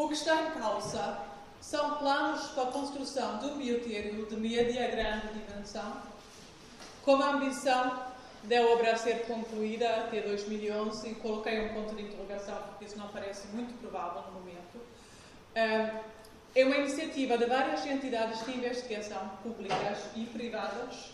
O 0.00 0.08
que 0.08 0.14
está 0.14 0.34
em 0.44 0.50
causa 0.52 1.18
são 1.60 1.96
planos 1.96 2.46
para 2.52 2.62
a 2.62 2.72
construção 2.72 3.36
de 3.36 3.44
um 3.48 3.58
biotério 3.58 4.24
de 4.24 4.34
média 4.34 4.88
grande 4.88 5.26
dimensão, 5.28 6.00
com 7.02 7.16
a 7.16 7.32
ambição 7.32 8.02
da 8.44 8.62
obra 8.62 8.96
ser 8.96 9.26
concluída 9.26 9.86
até 9.96 10.22
2011 10.22 11.06
e 11.06 11.14
coloquei 11.16 11.66
um 11.66 11.74
ponto 11.74 11.94
de 11.94 12.04
interrogação 12.04 12.56
porque 12.68 12.86
isso 12.86 12.96
não 12.96 13.08
parece 13.08 13.48
muito 13.48 13.78
provável 13.78 14.22
no 14.32 14.40
momento. 14.40 14.80
É 15.54 16.64
uma 16.64 16.76
iniciativa 16.78 17.36
de 17.36 17.44
várias 17.44 17.84
entidades 17.84 18.42
de 18.46 18.56
investigação 18.56 19.32
públicas 19.42 19.98
e 20.16 20.24
privadas. 20.24 21.12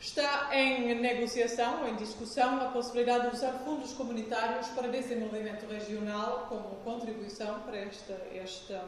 Está 0.00 0.54
em 0.54 0.94
negociação 0.94 1.88
em 1.88 1.96
discussão 1.96 2.60
a 2.60 2.66
possibilidade 2.66 3.30
de 3.30 3.36
usar 3.36 3.52
fundos 3.64 3.92
comunitários 3.92 4.68
para 4.68 4.86
desenvolvimento 4.88 5.66
regional 5.66 6.46
como 6.48 6.76
contribuição 6.84 7.60
para 7.60 7.78
esta, 7.78 8.12
esta 8.32 8.84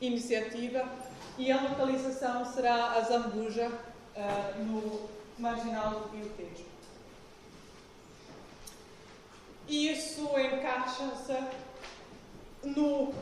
iniciativa 0.00 0.88
e 1.38 1.52
a 1.52 1.60
localização 1.60 2.44
será 2.44 2.92
a 2.92 3.00
Zambuja, 3.02 3.68
uh, 3.68 4.64
no 4.64 5.08
marginal 5.38 6.00
do 6.00 6.08
Rio 6.16 6.28
Tejo. 6.36 6.66
E 9.68 9.92
isso 9.92 10.22
encaixa-se 10.38 11.36
no 12.64 13.12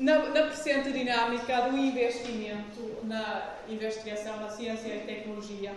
na, 0.00 0.30
na 0.30 0.42
presente 0.46 0.90
dinâmica 0.92 1.68
do 1.68 1.76
investimento 1.76 2.90
na 3.04 3.56
investigação, 3.68 4.38
na 4.38 4.48
ciência 4.48 4.88
e 4.88 5.00
tecnologia, 5.00 5.74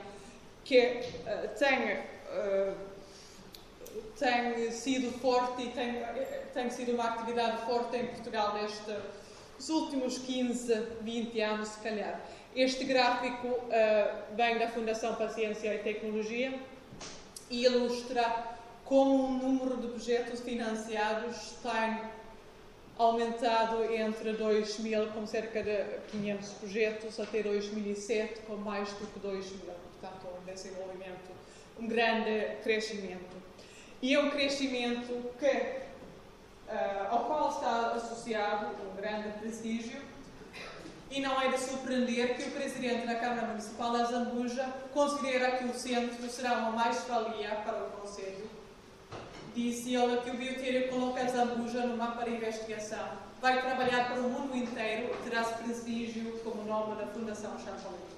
que 0.64 0.80
uh, 0.80 1.50
tem, 1.60 1.94
uh, 1.94 2.76
tem 4.18 4.72
sido 4.72 5.12
forte 5.20 5.64
e 5.64 5.70
tem, 5.72 6.02
tem 6.54 6.70
sido 6.70 6.94
uma 6.94 7.10
atividade 7.10 7.66
forte 7.66 7.98
em 7.98 8.08
Portugal 8.08 8.54
nestes 8.54 9.70
últimos 9.70 10.18
15, 10.20 10.74
20 11.02 11.42
anos, 11.42 11.68
se 11.68 11.80
calhar. 11.82 12.22
Este 12.56 12.86
gráfico 12.86 13.48
uh, 13.48 14.36
vem 14.36 14.58
da 14.58 14.70
Fundação 14.70 15.16
para 15.16 15.26
a 15.26 15.30
Ciência 15.30 15.76
e 15.76 15.80
Tecnologia 15.80 16.58
e 17.50 17.66
ilustra 17.66 18.54
como 18.86 19.26
o 19.26 19.32
número 19.32 19.78
de 19.78 19.88
projetos 19.88 20.40
financiados 20.40 21.56
tem 21.62 22.23
aumentado 22.98 23.84
entre 23.94 24.34
2000 24.34 25.08
com 25.08 25.26
cerca 25.26 25.64
de 25.64 25.84
500 26.12 26.50
projetos 26.54 27.20
até 27.20 27.42
2007 27.42 28.42
com 28.42 28.56
mais 28.56 28.90
do 28.94 29.08
que 29.08 29.20
2 29.20 29.52
mil. 29.52 29.74
Portanto, 30.00 30.28
um 30.40 30.46
desenvolvimento, 30.46 31.32
um 31.80 31.88
grande 31.88 32.58
crescimento. 32.64 33.36
E 34.02 34.14
é 34.14 34.20
um 34.20 34.30
crescimento 34.30 35.32
que, 35.40 35.48
uh, 35.48 37.08
ao 37.10 37.26
qual 37.26 37.50
está 37.50 37.94
associado 37.94 38.68
um 38.84 38.96
grande 38.96 39.30
prestígio 39.40 40.02
e 41.10 41.22
não 41.22 41.40
é 41.40 41.48
de 41.48 41.60
surpreender 41.60 42.36
que 42.36 42.50
o 42.50 42.52
Presidente 42.52 43.06
da 43.06 43.16
Câmara 43.16 43.48
Municipal 43.48 43.94
da 43.94 44.04
Zambuja 44.04 44.68
considera 44.94 45.58
que 45.58 45.66
o 45.66 45.74
centro 45.74 46.28
será 46.30 46.58
uma 46.58 46.72
mais-valia 46.72 47.50
para 47.64 47.86
o 47.86 47.92
Conselho 47.92 48.63
disse 49.54 49.94
ele 49.96 50.18
que 50.18 50.32
o 50.32 50.38
biotério 50.38 50.90
coloca 50.90 51.28
Zambuja 51.28 51.86
no 51.86 51.98
mapa 51.98 52.24
de 52.24 52.32
investigação. 52.32 53.08
Vai 53.42 53.62
trabalhar 53.62 54.08
para 54.08 54.22
o 54.22 54.30
mundo 54.30 54.56
inteiro 54.56 55.14
e 55.14 55.30
terá 55.30 55.44
prestígio 55.44 56.40
como 56.44 56.64
nome 56.64 56.96
da 56.96 57.08
Fundação 57.08 57.52
Champalit. 57.60 58.14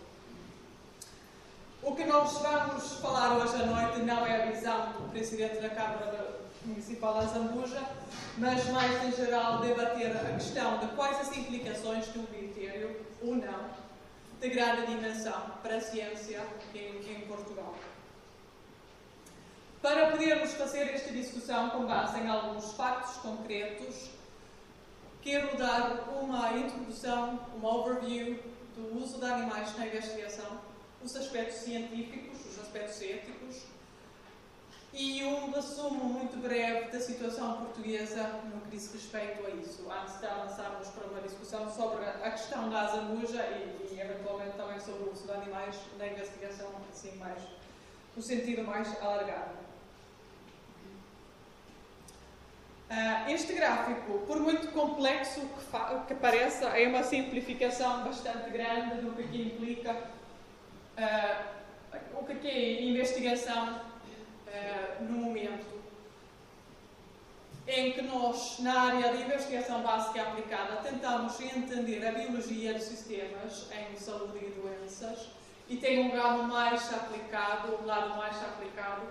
O 1.82 1.96
que 1.96 2.06
nós 2.06 2.34
vamos 2.40 2.94
falar 2.94 3.38
hoje 3.38 3.62
à 3.62 3.66
noite 3.66 4.00
não 4.00 4.26
é 4.26 4.44
a 4.44 4.52
visão 4.52 4.94
do 4.94 5.12
Presidente 5.12 5.62
da 5.62 5.70
Câmara 5.70 6.40
Municipal 6.64 7.14
da 7.14 7.26
Zambuja, 7.26 7.82
mas 8.38 8.68
mais 8.70 9.04
em 9.04 9.12
geral 9.12 9.60
debater 9.60 10.16
a 10.16 10.34
questão 10.34 10.80
de 10.80 10.88
quais 10.96 11.20
as 11.20 11.38
implicações 11.38 12.12
de 12.12 12.20
um 12.20 12.26
biotério, 12.26 12.96
ou 13.22 13.36
não, 13.36 13.70
de 14.40 14.50
grande 14.50 14.88
dimensão 14.88 15.42
para 15.62 15.76
a 15.76 15.82
ciência 15.82 16.42
em, 16.74 16.98
em 17.12 17.22
Portugal. 17.28 17.76
Para 19.86 20.10
podermos 20.10 20.52
fazer 20.54 20.96
esta 20.96 21.14
discussão 21.14 21.70
com 21.70 21.86
base 21.86 22.20
em 22.20 22.28
alguns 22.28 22.74
factos 22.74 23.18
concretos, 23.18 24.10
quero 25.22 25.56
dar 25.58 26.10
uma 26.10 26.54
introdução, 26.54 27.40
uma 27.56 27.72
overview 27.72 28.40
do 28.76 28.98
uso 28.98 29.20
de 29.20 29.26
animais 29.26 29.78
na 29.78 29.86
investigação, 29.86 30.60
os 31.04 31.16
aspectos 31.16 31.58
científicos, 31.58 32.48
os 32.48 32.60
aspectos 32.62 33.00
éticos 33.00 33.62
e 34.92 35.24
um 35.24 35.52
resumo 35.52 36.04
muito 36.06 36.36
breve 36.38 36.90
da 36.90 37.00
situação 37.00 37.58
portuguesa 37.58 38.24
no 38.44 38.62
que 38.62 38.70
diz 38.72 38.92
respeito 38.92 39.46
a 39.46 39.52
isso, 39.52 39.88
antes 39.88 40.20
de 40.20 40.26
avançarmos 40.26 40.88
para 40.88 41.06
uma 41.10 41.22
discussão 41.22 41.72
sobre 41.72 42.04
a 42.06 42.32
questão 42.32 42.72
da 42.72 42.88
azamuja 42.88 43.46
e, 43.50 43.94
e 43.94 44.02
eventualmente 44.02 44.58
também 44.58 44.80
sobre 44.80 45.04
o 45.04 45.12
uso 45.12 45.28
de 45.28 45.32
animais 45.32 45.76
na 46.00 46.08
investigação, 46.08 46.72
assim 46.92 47.16
mais, 47.18 47.40
no 48.16 48.24
sentido 48.24 48.64
mais 48.64 49.00
alargado. 49.00 49.65
Uh, 52.90 53.32
este 53.32 53.54
gráfico, 53.54 54.20
por 54.28 54.40
muito 54.40 54.68
complexo 54.68 55.42
que, 56.08 56.14
pareça, 56.14 56.66
é 56.68 56.88
uma 56.88 57.02
simplificação 57.02 58.04
bastante 58.04 58.50
grande 58.52 59.02
do 59.02 59.16
que 59.16 59.24
aqui 59.24 59.42
implica. 59.42 59.92
Uh, 60.98 61.56
o 62.20 62.26
que 62.26 62.48
é 62.48 62.84
investigação 62.84 63.82
uh, 64.48 65.04
no 65.04 65.18
momento. 65.18 65.76
Em 67.68 67.94
que 67.94 68.02
nós, 68.04 68.60
na 68.60 68.82
área 68.82 69.12
de 69.12 69.24
investigação 69.24 69.82
básica 69.82 70.22
aplicada, 70.22 70.76
tentamos 70.78 71.40
entender 71.42 72.06
a 72.06 72.12
biologia 72.12 72.74
dos 72.76 72.84
sistemas 72.84 73.68
em 73.72 73.98
saúde 73.98 74.38
e 74.38 74.52
doenças 74.52 75.30
e 75.68 75.78
tem 75.78 76.06
um 76.06 76.12
grau 76.12 76.44
mais 76.44 76.94
aplicado, 76.94 77.80
um 77.82 77.86
lado 77.86 78.16
mais 78.16 78.38
aplicado, 78.44 79.02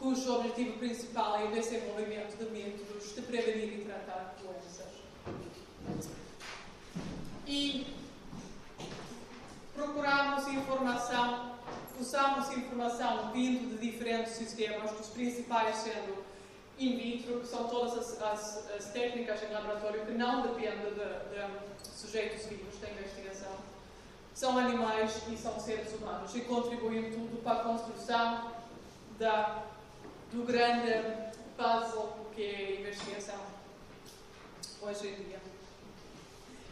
cujo 0.00 0.36
objetivo 0.36 0.78
principal 0.78 1.36
é 1.36 1.44
o 1.44 1.52
desenvolvimento 1.52 2.34
de 2.38 2.50
métodos 2.50 3.14
de 3.14 3.20
prevenir 3.20 3.80
e 3.80 3.84
tratar 3.84 4.34
doenças. 4.40 4.88
E 7.46 7.86
procuramos 9.74 10.48
informação, 10.48 11.52
usamos 12.00 12.50
informação 12.56 13.30
vindo 13.32 13.78
de 13.78 13.90
diferentes 13.90 14.32
sistemas, 14.32 14.90
os 14.98 15.08
principais 15.08 15.76
sendo 15.76 16.24
in 16.78 16.96
vitro, 16.96 17.40
que 17.40 17.46
são 17.46 17.68
todas 17.68 17.92
as, 17.92 18.22
as, 18.22 18.70
as 18.70 18.84
técnicas 18.92 19.42
em 19.42 19.52
laboratório 19.52 20.06
que 20.06 20.12
não 20.12 20.40
dependem 20.40 20.94
de, 20.94 21.82
de 21.82 21.88
sujeitos 21.94 22.46
vivos 22.46 22.80
da 22.80 22.88
investigação. 22.88 23.52
São 24.32 24.56
animais 24.56 25.20
e 25.30 25.36
são 25.36 25.60
seres 25.60 25.92
humanos 25.92 26.34
e 26.34 26.40
contribuem 26.40 27.10
tudo 27.10 27.42
para 27.42 27.60
a 27.60 27.64
construção 27.64 28.50
da 29.18 29.66
do 30.32 30.44
grande 30.44 30.92
puzzle 31.56 32.26
que 32.34 32.44
é 32.44 32.56
a 32.56 32.80
investigação 32.80 33.40
hoje 34.80 35.08
em 35.08 35.14
dia. 35.24 35.40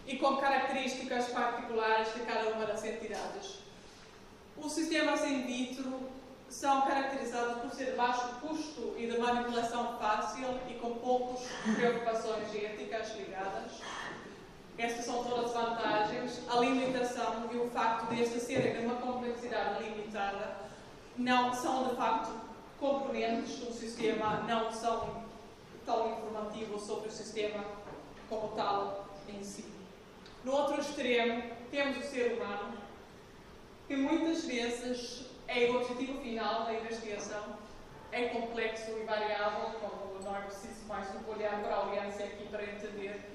E 0.07 0.17
com 0.17 0.37
características 0.37 1.29
particulares 1.29 2.15
de 2.15 2.21
cada 2.21 2.51
uma 2.51 2.65
das 2.65 2.85
entidades. 2.85 3.59
Os 4.57 4.73
sistemas 4.73 5.23
in 5.25 5.43
vitro 5.43 6.09
são 6.49 6.83
caracterizados 6.83 7.61
por 7.61 7.71
ser 7.73 7.95
baixo 7.95 8.29
custo 8.41 8.95
e 8.97 9.07
de 9.07 9.19
manipulação 9.19 9.99
fácil 9.99 10.59
e 10.69 10.75
com 10.75 10.95
poucas 10.95 11.47
preocupações 11.77 12.55
éticas 12.55 13.15
ligadas. 13.17 13.73
Estas 14.79 15.05
são 15.05 15.25
todas 15.25 15.47
as 15.47 15.53
vantagens. 15.53 16.41
A 16.49 16.61
limitação 16.61 17.51
e 17.53 17.57
o 17.57 17.69
facto 17.71 18.09
de 18.09 18.23
estas 18.23 18.43
serem 18.45 18.73
de 18.73 18.87
uma 18.87 18.95
complexidade 18.95 19.83
limitada 19.83 20.57
não 21.17 21.53
são, 21.53 21.89
de 21.89 21.97
facto, 21.97 22.48
componentes 22.79 23.59
do 23.59 23.73
sistema 23.73 24.45
não 24.47 24.73
são 24.73 25.25
tão 25.85 26.13
informativos 26.13 26.83
sobre 26.83 27.09
o 27.09 27.13
sistema 27.13 27.65
como 28.29 28.49
tal 28.49 29.09
em 29.29 29.43
si. 29.43 29.65
No 30.45 30.53
outro 30.53 30.81
extremo, 30.81 31.43
temos 31.71 31.99
o 31.99 32.03
ser 32.03 32.35
humano, 32.35 32.79
que 33.87 33.97
muitas 33.97 34.45
vezes 34.45 35.27
é 35.47 35.71
o 35.71 35.77
objetivo 35.77 36.21
final 36.21 36.65
da 36.65 36.75
investigação, 36.75 37.57
é 38.13 38.29
complexo 38.29 38.91
e 38.91 39.05
variável, 39.05 39.79
como 39.81 40.23
não 40.23 40.37
é 40.37 40.41
preciso 40.43 40.87
mais 40.87 41.09
do 41.11 41.31
olhar 41.31 41.61
para 41.63 41.75
a 41.75 41.79
audiência 41.79 42.27
aqui 42.27 42.47
para 42.49 42.63
entender. 42.65 43.35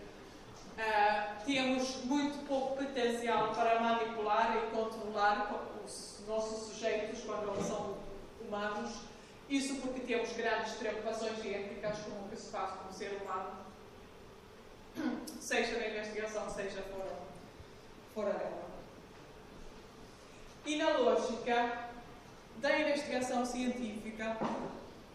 Uh, 0.78 1.46
temos 1.46 2.04
muito 2.06 2.48
pouco 2.48 2.78
potencial 2.78 3.54
para 3.54 3.80
manipular 3.80 4.58
e 4.58 4.76
controlar 4.76 5.70
os 5.86 6.24
nossos 6.28 6.70
sujeitos 6.70 7.22
quando 7.22 7.62
são 7.64 7.98
humanos 8.42 9.13
isso 9.50 9.76
porque 9.76 10.02
temos 10.02 10.32
grandes 10.34 10.74
preocupações 10.74 11.40
éticas 11.46 11.98
com 12.00 12.26
o 12.26 12.30
que 12.30 12.36
se 12.38 12.50
faz 12.50 12.72
com 12.72 12.90
o 12.90 12.94
ser 12.94 13.22
humano, 13.22 13.64
seja 15.40 15.78
na 15.80 15.88
investigação, 15.88 16.50
seja 16.50 16.82
fora, 16.84 17.16
fora 18.14 18.34
dela. 18.34 18.64
E 20.66 20.78
na 20.78 20.98
lógica 20.98 21.90
da 22.58 22.80
investigação 22.80 23.46
científica, 23.46 24.38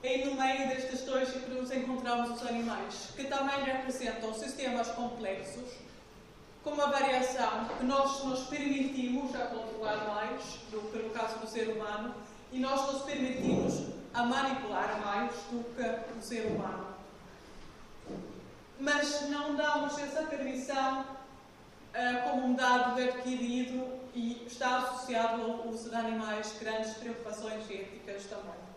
é 0.03 0.25
no 0.25 0.35
meio 0.35 0.69
destes 0.69 1.03
dois 1.03 1.31
que 1.31 1.51
nos 1.51 1.73
encontramos 1.73 2.31
os 2.31 2.47
animais, 2.47 3.13
que 3.17 3.25
também 3.25 3.65
representam 3.65 4.33
sistemas 4.35 4.89
complexos, 4.89 5.73
com 6.63 6.71
uma 6.71 6.89
variação 6.89 7.67
que 7.79 7.85
nós 7.85 8.23
nos 8.25 8.47
permitimos 8.47 9.35
a 9.35 9.47
controlar 9.47 10.05
mais 10.07 10.43
do 10.71 10.81
que 10.93 10.99
no 10.99 11.11
caso 11.11 11.39
do 11.39 11.47
ser 11.49 11.69
humano, 11.69 12.15
e 12.53 12.59
nós 12.59 12.93
nos 12.93 13.03
permitimos 13.03 13.98
a 14.15 14.23
manipular 14.23 15.01
mais 15.05 15.33
do 15.51 15.65
que 15.75 16.19
o 16.19 16.23
ser 16.23 16.47
humano. 16.47 16.87
Mas 18.81 19.29
não 19.29 19.57
damos 19.57 19.99
essa 19.99 20.23
permissão 20.25 21.01
uh, 21.03 22.31
como 22.31 22.47
um 22.47 22.55
dado 22.55 23.01
adquirido 23.01 23.99
e 24.15 24.45
está 24.47 24.79
associado 24.79 25.43
ao 25.43 25.69
uso 25.69 25.91
de 25.91 25.97
animais 25.97 26.57
grandes 26.61 26.95
preocupações 26.95 27.65
éticas 27.71 28.25
também. 28.25 28.69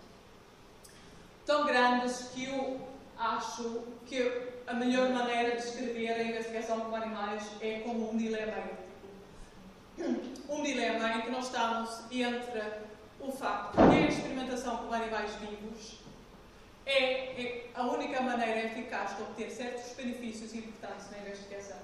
Tão 1.45 1.65
grandes 1.65 2.29
que 2.33 2.45
eu 2.45 2.81
acho 3.17 3.83
que 4.05 4.51
a 4.67 4.73
melhor 4.73 5.09
maneira 5.09 5.55
de 5.55 5.63
descrever 5.63 6.13
a 6.13 6.23
investigação 6.23 6.79
com 6.81 6.95
animais 6.95 7.43
é 7.61 7.79
como 7.79 8.11
um 8.11 8.17
dilema 8.17 8.53
ético. 8.57 8.81
Um 10.49 10.63
dilema 10.63 11.17
em 11.17 11.21
que 11.21 11.29
nós 11.29 11.45
estamos 11.45 12.01
entre 12.11 12.61
o 13.19 13.31
facto 13.31 13.77
de 13.89 14.10
com 14.91 14.95
animais 14.95 15.31
vivos 15.35 15.99
é, 16.85 17.41
é 17.41 17.69
a 17.73 17.83
única 17.83 18.19
maneira 18.21 18.65
eficaz 18.65 19.15
de 19.15 19.21
obter 19.21 19.49
certos 19.49 19.93
benefícios 19.93 20.53
importantes 20.53 21.09
na 21.09 21.19
investigação 21.19 21.77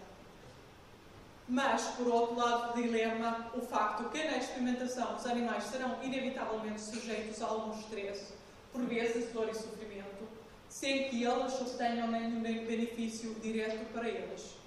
mas, 1.47 1.83
por 1.95 2.07
outro 2.07 2.35
lado 2.35 2.73
do 2.73 2.83
dilema, 2.83 3.49
o 3.55 3.61
facto 3.61 4.09
que 4.09 4.21
na 4.25 4.35
experimentação 4.35 5.15
os 5.15 5.25
animais 5.25 5.63
serão 5.63 5.95
inevitavelmente 6.03 6.81
sujeitos 6.81 7.41
a 7.41 7.45
algum 7.45 7.79
estresse, 7.79 8.33
por 8.73 8.81
vezes 8.81 9.31
dor 9.31 9.47
e 9.47 9.53
sofrimento, 9.53 10.27
sem 10.67 11.07
que 11.07 11.23
eles 11.23 11.61
obtenham 11.61 12.09
nenhum 12.09 12.41
benefício 12.41 13.33
direto 13.35 13.85
para 13.93 14.09
eles. 14.09 14.57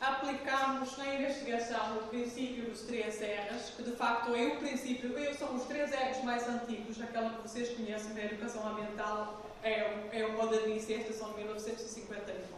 Aplicamos 0.00 0.96
na 0.98 1.14
investigação 1.14 1.96
o 1.96 2.08
princípio 2.08 2.64
dos 2.64 2.82
três 2.82 3.18
R's, 3.18 3.70
que 3.76 3.82
de 3.82 3.92
facto 3.92 4.34
é 4.34 4.46
o 4.48 4.56
princípio, 4.58 5.14
são 5.38 5.54
os 5.54 5.64
três 5.64 5.90
R's 5.90 6.22
mais 6.22 6.46
antigos, 6.46 7.00
aquela 7.00 7.30
que 7.30 7.48
vocês 7.48 7.70
conhecem 7.70 8.12
da 8.12 8.24
educação 8.24 8.68
ambiental 8.68 9.42
é, 9.62 10.08
é 10.12 10.26
o 10.26 10.32
modernista, 10.36 10.92
são 11.14 11.30
de 11.30 11.38
1951. 11.38 12.56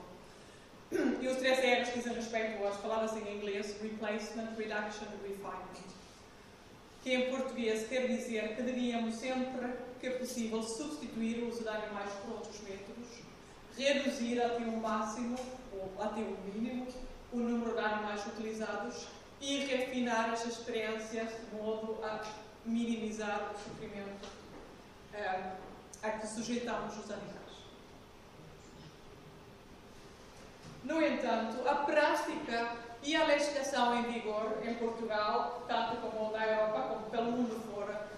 E 1.23 1.29
os 1.29 1.37
três 1.37 1.59
R's 1.59 1.95
dizem 1.95 2.13
respeito 2.13 2.67
às 2.67 2.77
palavras 2.79 3.13
em 3.17 3.37
inglês 3.37 3.77
Replacement, 3.81 4.57
Reduction 4.57 5.07
Refinement. 5.23 5.89
Que 7.05 7.15
em 7.15 7.31
português 7.31 7.87
quer 7.87 8.09
dizer 8.09 8.57
que 8.57 8.63
devíamos 8.63 9.15
sempre 9.15 9.75
que 10.01 10.11
possível 10.11 10.61
substituir 10.63 11.45
o 11.45 11.49
uso 11.51 11.63
de 11.63 11.69
animais 11.69 12.13
por 12.25 12.35
outros 12.35 12.61
métodos, 12.63 13.09
reduzir 13.77 14.43
até 14.43 14.65
o 14.65 14.77
máximo 14.79 15.39
ou 15.73 16.03
até 16.03 16.21
o 16.21 16.37
mínimo 16.53 16.87
utilizados 18.27 19.07
e 19.41 19.65
refinar 19.67 20.31
as 20.31 20.47
experiências 20.47 21.29
de 21.31 21.57
modo 21.57 21.99
a 22.03 22.23
minimizar 22.65 23.53
o 23.55 23.59
sofrimento. 23.59 24.29
Uh, 25.15 25.69
a 26.03 26.11
que 26.11 26.27
sujeitamos 26.27 26.97
os 26.97 27.11
animais. 27.11 27.39
No 30.85 31.03
entanto, 31.03 31.69
a 31.69 31.75
prática 31.77 32.77
e 33.03 33.17
a 33.17 33.25
legislação 33.25 33.99
em 33.99 34.13
vigor 34.13 34.59
em 34.65 34.75
Portugal, 34.75 35.65
tanto 35.67 35.97
como 35.97 36.33
na 36.33 36.47
Europa 36.47 36.81
como 36.89 37.11
pelo 37.11 37.33
mundo 37.33 37.63
fora, 37.73 38.09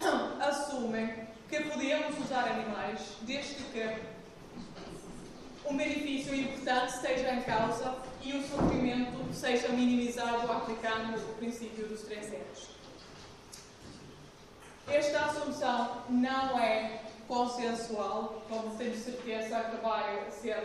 assumem 0.40 1.26
que 1.48 1.60
podemos 1.64 2.18
usar 2.18 2.44
animais 2.48 3.00
desde 3.22 3.62
que 3.64 4.14
um 5.66 5.76
benefício 5.76 6.34
importante 6.34 6.94
esteja 6.94 7.34
em 7.34 7.42
causa 7.42 7.96
e 8.24 8.32
o 8.32 8.48
sofrimento 8.48 9.32
seja 9.34 9.68
minimizado 9.68 10.50
aplicando 10.50 11.16
o 11.16 11.34
princípio 11.34 11.86
dos 11.86 12.02
três 12.02 12.32
R's. 12.32 12.68
Esta 14.88 15.26
assunção 15.26 16.02
não 16.08 16.58
é 16.58 17.02
consensual, 17.28 18.42
como 18.48 18.76
tenho 18.76 18.96
certeza 18.96 19.60
que 19.64 19.76
vai 19.76 20.30
ser 20.30 20.56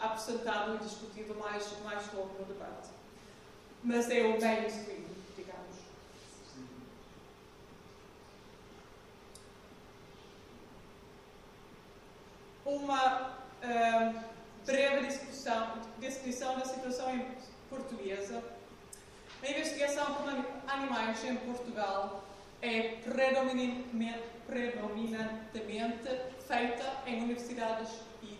apresentado 0.00 0.76
e 0.76 0.78
discutido 0.78 1.34
mais, 1.34 1.66
mais 1.84 2.12
logo 2.12 2.36
no 2.38 2.44
debate. 2.44 2.88
Mas 3.82 4.10
é 4.10 4.22
o 4.22 4.40
mainstream, 4.40 5.04
digamos. 5.36 5.76
Uma 12.64 13.36
uh, 13.62 13.95
descrição 16.26 16.58
da 16.58 16.64
situação 16.64 17.24
portuguesa. 17.70 18.42
A 19.42 19.48
investigação 19.48 20.14
por 20.14 20.28
animais 20.66 21.24
em 21.24 21.36
Portugal 21.36 22.24
é 22.60 22.96
predominantemente 23.04 24.24
feita 26.48 26.92
em 27.06 27.22
universidades 27.22 27.90
e 28.24 28.36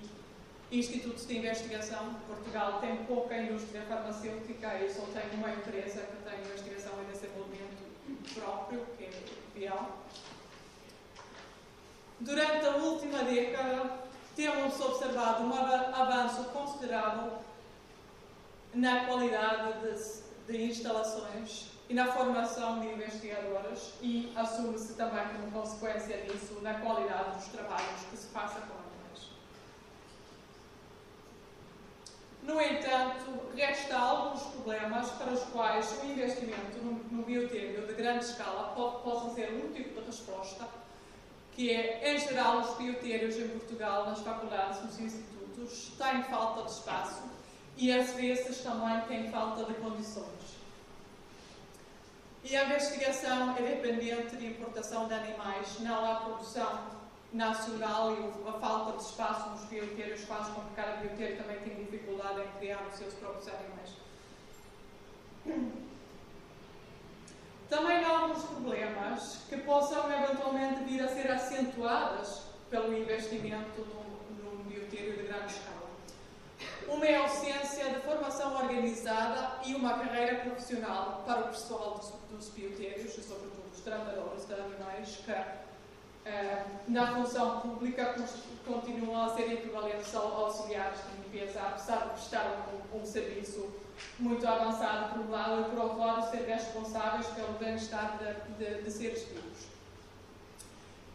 institutos 0.73 1.27
de 1.27 1.39
investigação. 1.39 2.17
Portugal 2.27 2.81
tem 2.81 2.97
pouca 3.05 3.39
indústria 3.39 3.83
farmacêutica 3.83 4.81
e 4.81 4.93
só 4.93 5.03
tem 5.03 5.23
uma 5.39 5.51
empresa 5.51 6.01
que 6.01 6.17
tem 6.29 6.41
investigação 6.41 6.93
e 7.03 7.05
desenvolvimento 7.13 7.87
próprio, 8.35 8.85
que 8.99 9.05
é 9.05 9.11
o 9.11 9.13
PIAL. 9.55 9.97
Durante 12.19 12.67
a 12.67 12.77
última 12.79 13.23
década, 13.23 14.01
temos 14.35 14.81
observado 14.81 15.45
um 15.45 15.55
avanço 15.55 16.43
considerável 16.47 17.47
na 18.77 19.07
qualidade 19.07 19.73
de, 19.81 20.53
de 20.53 20.65
instalações 20.65 21.71
e 21.89 21.95
na 21.95 22.13
formação 22.13 22.81
de 22.81 22.89
investigadoras 22.89 23.95
e 24.03 24.31
assume-se 24.37 24.95
também 24.95 25.27
como 25.29 25.51
consequência 25.51 26.19
disso 26.19 26.61
na 26.61 26.75
qualidade 26.75 27.37
dos 27.37 27.47
trabalhos 27.47 28.03
que 28.11 28.17
se 28.19 28.27
faça 28.29 28.61
com 28.61 28.75
animais. 28.75 29.31
No 32.43 32.61
entanto, 32.61 33.57
resta 33.57 33.97
alguns 33.97 34.43
problemas 34.43 35.11
para 35.13 35.33
os 35.33 35.43
quais 35.45 35.99
o 36.03 36.07
investimento 36.07 36.79
no, 36.83 36.93
no 37.11 37.23
biotério 37.23 37.87
de 37.87 37.95
grande 37.95 38.27
escala 38.27 38.75
pode, 38.75 39.03
possa 39.03 39.35
ser 39.35 39.55
um 39.55 39.73
tipo 39.73 40.01
de 40.01 40.07
resposta, 40.07 40.69
que 41.53 41.71
é, 41.71 42.15
em 42.15 42.19
geral, 42.19 42.59
os 42.59 42.77
biotérios 42.77 43.37
em 43.37 43.49
Portugal, 43.49 44.05
nas 44.05 44.21
faculdades, 44.21 44.83
nos 44.85 45.01
institutos, 45.01 45.93
têm 45.97 46.23
falta 46.25 46.65
de 46.65 46.73
espaço 46.73 47.37
e 47.77 47.93
às 47.93 48.11
vezes 48.13 48.63
também 48.63 49.01
têm 49.03 49.31
falta 49.31 49.65
de 49.65 49.75
condições. 49.75 50.27
E 52.43 52.57
a 52.57 52.65
investigação 52.65 53.57
é 53.57 53.63
dependente 53.63 54.37
de 54.37 54.47
importação 54.47 55.09
de 55.09 55.15
animais, 55.15 55.81
não 55.81 56.11
há 56.11 56.17
produção 56.17 56.97
nacional 57.33 58.15
e 58.15 58.49
a 58.49 58.53
falta 58.53 58.97
de 58.97 59.03
espaço 59.03 59.51
nos 59.51 59.65
biotérios 59.65 60.23
faz 60.23 60.49
com 60.49 60.63
que 60.63 60.75
cada 60.75 60.97
biotério 60.99 61.37
também 61.37 61.59
tenha 61.59 61.77
dificuldade 61.77 62.41
em 62.41 62.59
criar 62.59 62.83
os 62.87 62.95
seus 62.95 63.15
próprios 63.15 63.49
animais. 63.49 63.91
Também 67.69 68.05
há 68.05 68.21
alguns 68.21 68.45
problemas 68.45 69.39
que 69.49 69.57
possam 69.59 70.11
eventualmente 70.13 70.85
vir 70.85 71.03
a 71.03 71.09
ser 71.09 71.31
acentuados 71.31 72.43
pelo 72.71 72.97
investimento 72.97 73.81
num, 73.81 74.63
biotério 74.65 75.17
de 75.17 75.23
grande 75.25 75.53
escala. 75.53 75.86
Uma 76.89 77.07
é 77.07 77.17
a 77.17 77.23
ausência 77.23 77.91
de 77.91 78.01
formação 78.01 78.55
organizada 78.57 79.61
e 79.65 79.75
uma 79.75 79.95
carreira 79.99 80.37
profissional 80.37 81.25
para 81.27 81.41
o 81.41 81.49
pessoal 81.49 81.95
dos, 81.95 82.13
dos 82.31 82.49
biotérios, 82.51 83.17
e 83.19 83.23
sobretudo 83.23 83.65
os 83.75 83.81
tratadores 83.81 84.47
de 84.47 84.55
animais, 84.55 85.19
que 85.25 85.33
eh, 86.27 86.65
na 86.89 87.15
função 87.15 87.61
pública 87.61 88.15
continuam 88.65 89.25
a 89.25 89.35
ser 89.35 89.53
equivalentes 89.53 90.15
aos 90.15 90.33
auxiliares 90.33 90.99
de 91.01 91.23
limpeza, 91.23 91.61
apesar 91.61 92.05
de 92.05 92.11
prestar 92.11 92.67
um, 92.93 93.01
um 93.01 93.05
serviço 93.05 93.69
muito 94.19 94.47
avançado 94.47 95.15
por 95.15 95.27
um 95.27 95.31
lado 95.31 95.63
e 95.63 95.65
por 95.71 95.79
outro 95.85 95.99
lado 95.99 96.31
ser 96.31 96.47
responsáveis 96.47 97.27
pelo 97.29 97.53
bem-estar 97.55 98.19
de, 98.19 98.65
de, 98.65 98.83
de 98.83 98.91
seres 98.91 99.23
vivos. 99.25 99.67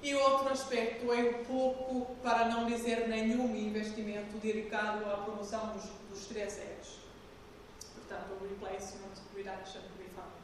E 0.03 0.15
outro 0.15 0.49
aspecto 0.49 1.13
é 1.13 1.21
o 1.21 1.45
pouco, 1.45 2.15
para 2.23 2.45
não 2.45 2.65
dizer 2.65 3.07
nenhum, 3.07 3.55
investimento 3.55 4.35
dedicado 4.37 5.05
à 5.05 5.17
promoção 5.17 5.73
dos, 5.73 5.83
dos 6.09 6.25
três 6.25 6.57
R's. 6.57 6.97
Portanto, 7.93 8.31
o 8.41 8.47
replacement, 8.47 9.13
reduction 9.35 9.81
refinement. 9.99 10.41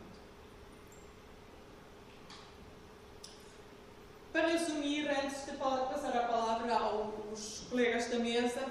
Para 4.31 4.47
resumir, 4.49 5.09
antes 5.09 5.45
de 5.47 5.53
passar 5.53 6.15
a 6.15 6.27
palavra 6.27 6.75
aos 6.75 7.65
colegas 7.67 8.11
da 8.11 8.19
mesa, 8.19 8.63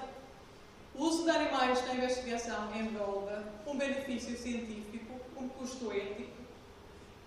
o 0.94 1.02
uso 1.02 1.24
de 1.24 1.30
animais 1.30 1.84
na 1.84 1.94
investigação 1.96 2.72
envolve 2.76 3.34
um 3.66 3.76
benefício 3.76 4.38
científico, 4.38 5.20
um 5.36 5.48
custo 5.48 5.90
ético 5.90 6.35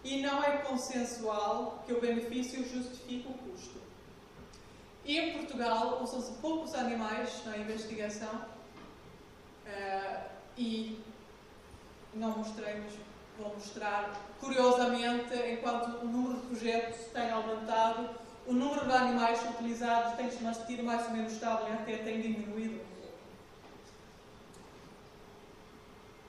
e 0.03 0.21
não 0.21 0.43
é 0.43 0.57
consensual 0.57 1.83
que 1.85 1.93
o 1.93 1.99
benefício 1.99 2.63
justifique 2.67 3.27
o 3.27 3.33
custo. 3.33 3.79
Em 5.05 5.33
Portugal 5.33 6.01
usam-se 6.03 6.31
poucos 6.33 6.73
animais 6.75 7.43
na 7.45 7.57
investigação 7.57 8.45
uh, 9.65 10.29
e 10.57 11.01
não 12.13 12.37
mostrei, 12.37 12.75
mas 12.75 12.93
vou 13.37 13.53
mostrar. 13.53 14.15
Curiosamente, 14.39 15.33
enquanto 15.51 16.03
o 16.03 16.05
número 16.05 16.39
de 16.41 16.47
projetos 16.47 17.07
tem 17.11 17.31
aumentado, 17.31 18.09
o 18.45 18.53
número 18.53 18.85
de 18.85 18.93
animais 18.93 19.41
utilizados 19.49 20.13
tem 20.15 20.29
se 20.31 20.43
mantido 20.43 20.83
mais 20.83 21.05
ou 21.07 21.11
menos 21.11 21.33
estável 21.33 21.67
e 21.67 21.73
até 21.73 21.97
tem 21.97 22.21
diminuído. 22.21 22.79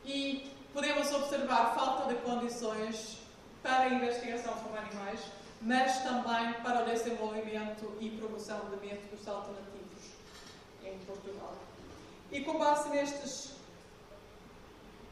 E 0.05 0.51
podemos 0.73 1.13
observar 1.13 1.75
falta 1.75 2.13
de 2.13 2.21
condições 2.23 3.19
para 3.63 3.83
a 3.83 3.89
investigação 3.89 4.55
com 4.55 4.77
animais, 4.77 5.21
mas 5.61 6.03
também 6.03 6.55
para 6.63 6.83
o 6.83 6.85
desenvolvimento 6.87 7.97
e 8.01 8.11
promoção 8.11 8.61
de 8.71 8.87
métodos 8.87 9.29
alternativos 9.29 9.71
em 10.85 10.99
Portugal. 11.07 11.55
E 12.33 12.41
com 12.43 12.59
base 12.59 12.89
nestes 12.91 13.55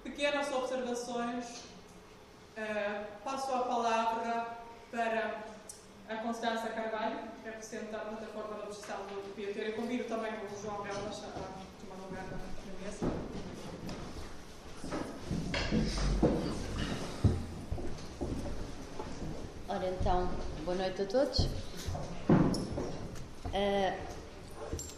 pequenas 0.03 0.51
observações, 0.53 1.45
uh, 2.57 3.05
passo 3.25 3.53
a 3.53 3.61
palavra 3.61 4.59
para 4.91 5.45
a 6.09 6.17
Constância 6.17 6.71
Carvalho, 6.71 7.19
que 7.43 7.51
representa 7.51 7.97
a 7.99 8.01
plataforma 8.01 8.55
de 8.55 8.63
objeção 8.63 8.97
do 9.09 9.35
Bioteoria. 9.37 9.75
Convido 9.75 10.05
também 10.05 10.33
o 10.33 10.63
João 10.63 10.83
Belas 10.83 11.23
a 11.25 11.33
tomar 11.81 12.07
lugar 12.07 12.25
na 12.25 12.85
mesa. 12.85 13.28
Ora 19.71 19.87
então, 20.01 20.27
boa 20.65 20.75
noite 20.79 21.03
a 21.03 21.05
todos. 21.05 21.41
Uh, 23.51 23.95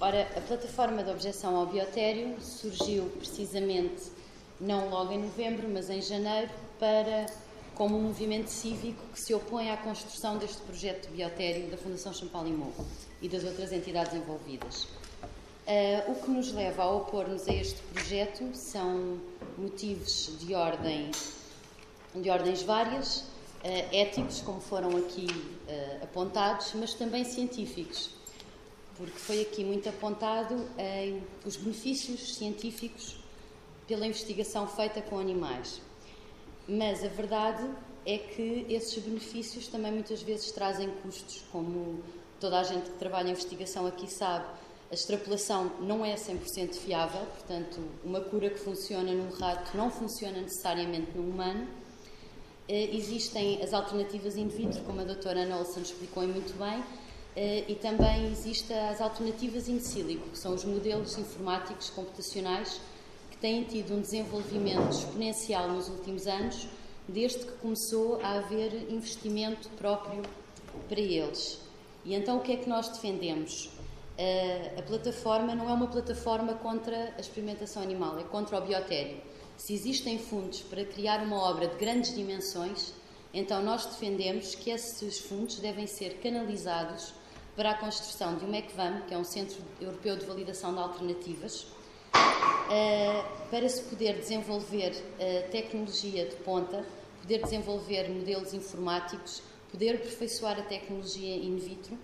ora, 0.01 0.29
a 0.37 0.41
plataforma 0.43 1.03
de 1.03 1.11
objeção 1.11 1.57
ao 1.57 1.67
biotério 1.67 2.41
surgiu 2.41 3.07
precisamente 3.19 4.13
não 4.61 4.89
logo 4.89 5.11
em 5.11 5.19
novembro, 5.19 5.69
mas 5.69 5.91
em 5.91 6.01
janeiro, 6.01 6.53
para 6.79 7.27
como 7.75 7.99
um 7.99 8.03
movimento 8.03 8.47
cívico 8.47 9.03
que 9.13 9.21
se 9.21 9.35
opõe 9.35 9.73
à 9.73 9.77
construção 9.77 10.39
deste 10.39 10.63
projeto 10.63 11.09
de 11.09 11.17
biotério 11.17 11.69
da 11.69 11.77
Fundação 11.77 12.15
Champalimau 12.15 12.73
e 13.21 13.29
das 13.29 13.43
outras 13.43 13.73
entidades 13.73 14.15
envolvidas. 14.15 14.85
Uh, 14.85 16.13
o 16.13 16.15
que 16.15 16.31
nos 16.31 16.53
leva 16.53 16.85
a 16.85 16.91
opor-nos 16.93 17.49
a 17.49 17.53
este 17.53 17.83
projeto 17.93 18.55
são 18.55 19.19
motivos 19.59 20.31
de 20.39 20.55
ordem 20.55 21.11
de 22.15 22.31
ordens 22.31 22.63
várias, 22.63 23.25
éticos, 23.93 24.41
como 24.41 24.61
foram 24.61 24.97
aqui 24.97 25.27
uh, 25.27 26.05
apontados, 26.05 26.73
mas 26.75 26.95
também 26.95 27.25
científicos, 27.25 28.11
porque 28.97 29.19
foi 29.19 29.43
aqui 29.43 29.65
muito 29.65 29.89
apontado 29.89 30.55
em 30.79 31.23
os 31.45 31.57
benefícios 31.57 32.35
científicos 32.35 33.19
pela 33.87 34.07
investigação 34.07 34.67
feita 34.67 35.03
com 35.03 35.19
animais. 35.19 35.81
Mas 36.69 37.03
a 37.03 37.09
verdade 37.09 37.69
é 38.07 38.17
que 38.19 38.67
esses 38.69 39.03
benefícios 39.03 39.69
também 39.69 39.93
muitas 39.93 40.23
vezes 40.23 40.51
trazem 40.53 40.89
custos, 41.03 41.43
como 41.51 42.03
toda 42.39 42.61
a 42.61 42.63
gente 42.63 42.91
que 42.91 42.99
trabalha 42.99 43.29
em 43.29 43.33
investigação 43.33 43.87
aqui 43.87 44.11
sabe, 44.11 44.47
a 44.91 44.95
extrapolação 44.95 45.71
não 45.81 46.05
é 46.05 46.15
100% 46.15 46.75
fiável, 46.75 47.21
portanto, 47.27 47.81
uma 48.03 48.21
cura 48.21 48.51
que 48.51 48.59
funciona 48.59 49.13
num 49.13 49.31
rato 49.31 49.77
não 49.77 49.91
funciona 49.91 50.41
necessariamente 50.41 51.13
no 51.17 51.23
humano. 51.23 51.69
Eh, 52.73 52.97
existem 52.97 53.61
as 53.63 53.75
alternativas 53.75 54.37
in 54.37 54.47
vitro, 54.49 54.81
como 54.85 55.01
a 55.01 55.05
doutora 55.05 55.41
Ana 55.41 55.59
Olsen 55.59 55.83
explicou 55.83 56.23
muito 56.27 56.57
bem, 56.57 56.85
eh, 57.35 57.65
e 57.67 57.75
também 57.75 58.31
existem 58.31 58.79
as 58.79 59.01
alternativas 59.01 59.69
in 59.69 59.81
silico, 59.81 60.31
que 60.31 60.39
são 60.39 60.55
os 60.55 60.65
modelos 60.65 61.19
informáticos 61.19 61.91
computacionais 61.91 62.81
têm 63.41 63.65
tido 63.65 63.95
um 63.95 64.01
desenvolvimento 64.01 64.91
exponencial 64.91 65.69
nos 65.69 65.89
últimos 65.89 66.27
anos, 66.27 66.69
desde 67.09 67.39
que 67.39 67.53
começou 67.53 68.21
a 68.23 68.33
haver 68.39 68.91
investimento 68.91 69.69
próprio 69.71 70.23
para 70.89 71.01
eles. 71.01 71.59
E 72.05 72.15
então 72.15 72.37
o 72.37 72.41
que 72.41 72.53
é 72.53 72.57
que 72.57 72.69
nós 72.69 72.89
defendemos? 72.89 73.71
A 74.77 74.83
plataforma 74.83 75.55
não 75.55 75.69
é 75.69 75.73
uma 75.73 75.87
plataforma 75.87 76.55
contra 76.55 77.15
a 77.17 77.21
experimentação 77.21 77.83
animal, 77.83 78.19
é 78.19 78.25
contra 78.25 78.59
o 78.59 78.61
biotério. 78.61 79.19
Se 79.57 79.75
existem 79.75 80.19
fundos 80.19 80.61
para 80.61 80.85
criar 80.85 81.23
uma 81.23 81.37
obra 81.37 81.69
de 81.69 81.77
grandes 81.77 82.15
dimensões, 82.15 82.93
então 83.33 83.63
nós 83.63 83.87
defendemos 83.87 84.55
que 84.55 84.71
esses 84.71 85.21
fundos 85.21 85.59
devem 85.59 85.87
ser 85.87 86.19
canalizados 86.23 87.15
para 87.55 87.73
a 87.73 87.75
construção 87.75 88.37
de 88.37 88.45
um 88.45 88.49
MECVAM, 88.49 89.03
que 89.07 89.15
é 89.15 89.19
um 89.19 89.25
Centro 89.25 89.63
Europeu 89.81 90.17
de 90.17 90.25
Validação 90.25 90.73
de 90.73 90.81
Alternativas, 90.81 91.67
uh, 92.15 93.49
para 93.51 93.69
se 93.69 93.83
poder 93.83 94.15
desenvolver 94.19 94.93
uh, 94.93 95.51
tecnologia 95.51 96.27
de 96.27 96.37
ponta, 96.37 96.85
poder 97.21 97.43
desenvolver 97.43 98.09
modelos 98.09 98.55
informáticos, 98.55 99.43
poder 99.71 99.97
aperfeiçoar 99.97 100.59
a 100.59 100.63
tecnologia 100.63 101.37
in 101.37 101.57
vitro, 101.57 101.99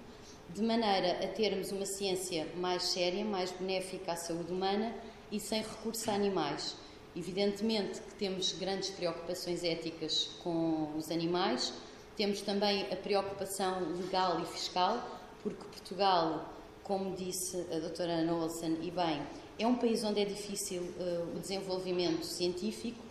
de 0.55 0.62
maneira 0.62 1.25
a 1.25 1.29
termos 1.29 1.73
uma 1.73 1.87
ciência 1.87 2.47
mais 2.57 2.85
séria, 2.85 3.25
mais 3.25 3.50
benéfica 3.50 4.12
à 4.12 4.17
saúde 4.17 4.53
humana 4.53 4.95
e 5.31 5.41
sem 5.41 5.62
recurso 5.62 6.11
a 6.11 6.15
animais. 6.15 6.76
Evidentemente 7.15 8.00
que 8.00 8.15
temos 8.15 8.53
grandes 8.53 8.91
preocupações 8.91 9.65
éticas 9.65 10.31
com 10.43 10.93
os 10.97 11.11
animais, 11.11 11.73
temos 12.17 12.41
também 12.41 12.83
a 12.93 12.97
preocupação 12.97 13.81
legal 13.95 14.41
e 14.41 14.47
fiscal, 14.47 15.21
porque 15.43 15.62
Portugal, 15.65 16.53
como 16.83 17.15
disse 17.15 17.67
a 17.73 17.79
doutora 17.79 18.12
Ana 18.12 18.35
Olsen, 18.35 18.79
e 18.83 18.91
bem, 18.91 19.23
é 19.59 19.67
um 19.67 19.76
país 19.76 20.05
onde 20.05 20.21
é 20.21 20.25
difícil 20.25 20.83
uh, 20.83 21.37
o 21.37 21.41
desenvolvimento 21.41 22.25
científico 22.25 23.03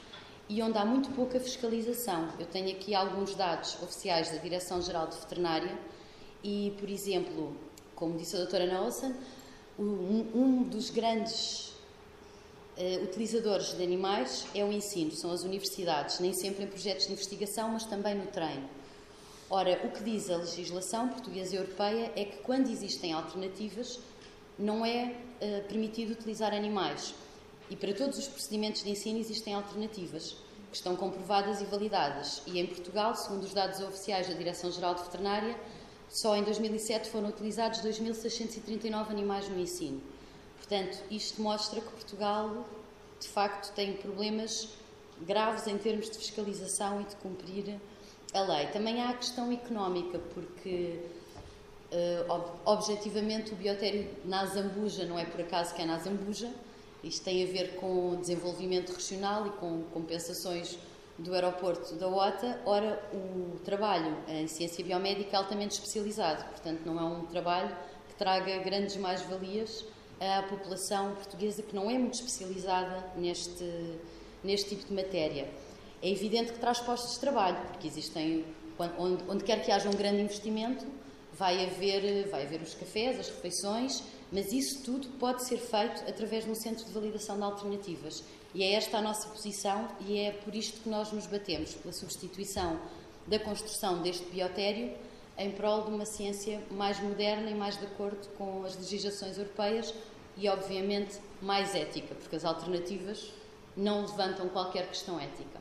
e 0.48 0.62
onde 0.62 0.78
há 0.78 0.86
muito 0.86 1.10
pouca 1.12 1.40
fiscalização. 1.40 2.30
Eu 2.40 2.46
tenho 2.46 2.72
aqui 2.72 2.94
alguns 2.94 3.34
dados 3.36 3.82
oficiais 3.82 4.30
da 4.32 4.38
Direção-Geral 4.38 5.08
de 5.08 5.18
Veterinária 5.18 5.76
e, 6.46 6.72
por 6.80 6.88
exemplo, 6.88 7.56
como 7.96 8.16
disse 8.20 8.36
a 8.36 8.40
doutora 8.40 8.68
Nelson, 8.68 9.14
um, 9.80 10.28
um 10.36 10.64
dos 10.64 10.92
grandes 10.92 11.70
uh, 12.78 13.04
utilizadores 13.04 13.76
de 13.76 13.82
animais 13.82 14.46
é 14.54 14.64
o 14.64 14.72
ensino, 14.72 15.12
são 15.12 15.32
as 15.32 15.42
universidades, 15.42 16.20
nem 16.20 16.34
sempre 16.34 16.66
em 16.66 16.68
projetos 16.68 17.08
de 17.08 17.14
investigação, 17.14 17.70
mas 17.70 17.86
também 17.86 18.14
no 18.14 18.28
treino. 18.28 18.70
Ora, 19.50 19.82
o 19.86 19.90
que 19.90 20.04
diz 20.04 20.30
a 20.30 20.38
legislação 20.38 21.10
portuguesa 21.10 21.56
e 21.56 21.58
europeia 21.58 22.12
é 22.16 22.26
que 22.26 22.38
quando 22.38 22.70
existem 22.70 23.12
alternativas, 23.12 24.00
não 24.58 24.86
é 24.86 25.16
uh, 25.42 25.68
permitido 25.68 26.12
utilizar 26.12 26.54
animais. 26.54 27.16
E 27.72 27.76
para 27.76 27.92
todos 27.92 28.20
os 28.20 28.28
procedimentos 28.28 28.84
de 28.84 28.92
ensino 28.92 29.18
existem 29.18 29.56
alternativas 29.56 30.38
que 30.70 30.76
estão 30.76 30.96
comprovadas 30.96 31.60
e 31.60 31.66
validadas. 31.66 32.44
E 32.46 32.60
em 32.60 32.68
Portugal, 32.68 33.16
segundo 33.16 33.44
os 33.44 33.54
dados 33.54 33.80
oficiais 33.80 34.28
da 34.28 34.36
Direção-Geral 34.36 34.94
de 34.94 35.02
Veterinária, 35.02 35.60
só 36.16 36.34
em 36.38 36.44
2007 36.44 37.10
foram 37.10 37.28
utilizados 37.28 37.82
2.639 37.82 39.10
animais 39.10 39.50
no 39.50 39.60
ensino. 39.60 40.02
Portanto, 40.56 40.98
isto 41.12 41.42
mostra 41.42 41.82
que 41.82 41.90
Portugal, 41.90 42.66
de 43.20 43.28
facto, 43.28 43.74
tem 43.76 43.98
problemas 43.98 44.70
graves 45.22 45.68
em 45.68 45.78
termos 45.78 46.10
de 46.10 46.18
fiscalização 46.18 47.02
e 47.02 47.04
de 47.04 47.18
cumprir 47.18 47.82
a 48.34 48.42
lei. 48.44 48.68
Também 48.68 49.02
há 49.02 49.10
a 49.10 49.14
questão 49.14 49.52
económica, 49.52 50.18
porque 50.34 51.02
Uh, 51.86 52.52
objetivamente, 52.66 53.54
o 53.54 53.56
biotério 53.56 54.10
na 54.26 54.46
Zambuja 54.48 55.06
não 55.06 55.18
é 55.18 55.24
por 55.24 55.40
acaso 55.40 55.74
que 55.74 55.82
é 55.82 55.86
na 55.86 55.98
Zambuja. 55.98 56.52
Isto 57.02 57.24
tem 57.24 57.44
a 57.44 57.46
ver 57.46 57.76
com 57.76 58.20
desenvolvimento 58.20 58.92
regional 58.92 59.48
e 59.48 59.52
com 59.52 59.84
compensações 59.94 60.78
do 61.18 61.34
aeroporto 61.34 61.96
da 61.96 62.08
OTA. 62.08 62.60
Ora, 62.66 63.02
o 63.14 63.60
trabalho 63.60 64.18
em 64.28 64.48
ciência 64.48 64.84
biomédica 64.84 65.36
é 65.36 65.38
altamente 65.38 65.76
especializado, 65.76 66.44
portanto, 66.46 66.82
não 66.86 67.00
é 67.00 67.04
um 67.04 67.26
trabalho 67.26 67.76
que 68.08 68.16
traga 68.16 68.58
grandes 68.60 68.98
mais-valias 68.98 69.86
à 70.20 70.44
população 70.44 71.14
portuguesa 71.16 71.62
que 71.62 71.76
não 71.76 71.90
é 71.90 71.98
muito 71.98 72.16
especializada 72.16 73.12
neste, 73.16 73.66
neste 74.44 74.70
tipo 74.70 74.88
de 74.88 74.94
matéria. 74.94 75.50
É 76.02 76.10
evidente 76.10 76.54
que 76.54 76.60
traz 76.60 76.80
postos 76.80 77.14
de 77.14 77.20
trabalho, 77.20 77.58
porque 77.68 77.88
existem, 77.88 78.46
onde, 78.98 79.24
onde 79.30 79.44
quer 79.44 79.64
que 79.64 79.72
haja 79.72 79.90
um 79.90 79.96
grande 79.96 80.22
investimento, 80.22 80.86
vai 81.34 81.66
haver, 81.66 82.28
vai 82.30 82.44
haver 82.44 82.62
os 82.62 82.74
cafés, 82.74 83.20
as 83.20 83.30
refeições, 83.30 84.04
mas 84.32 84.52
isso 84.52 84.84
tudo 84.84 85.08
pode 85.20 85.44
ser 85.44 85.58
feito 85.58 86.04
através 86.08 86.46
de 86.46 86.52
um 86.52 86.56
centro 86.56 86.86
de 86.86 86.92
validação 86.92 87.38
de 87.38 87.44
alternativas. 87.44 88.24
E 88.56 88.64
é 88.64 88.72
esta 88.76 89.00
a 89.00 89.02
nossa 89.02 89.28
posição 89.28 89.86
e 90.00 90.18
é 90.18 90.32
por 90.32 90.56
isto 90.56 90.80
que 90.80 90.88
nós 90.88 91.12
nos 91.12 91.28
batemos, 91.28 91.74
pela 91.74 91.94
substituição 91.94 92.80
da 93.28 93.38
construção 93.38 94.02
deste 94.02 94.26
biotério 94.28 94.96
em 95.38 95.52
prol 95.52 95.84
de 95.84 95.90
uma 95.90 96.06
ciência 96.06 96.64
mais 96.72 96.98
moderna 97.02 97.50
e 97.50 97.54
mais 97.54 97.78
de 97.78 97.86
acordo 97.86 98.26
com 98.38 98.64
as 98.64 98.78
legislações 98.78 99.38
europeias 99.38 99.94
e, 100.38 100.48
obviamente, 100.48 101.20
mais 101.42 101.76
ética, 101.76 102.16
porque 102.16 102.38
as 102.38 102.46
alternativas 102.46 103.30
não 103.76 104.04
levantam 104.04 104.48
qualquer 104.48 104.88
questão 104.88 105.20
ética. 105.20 105.60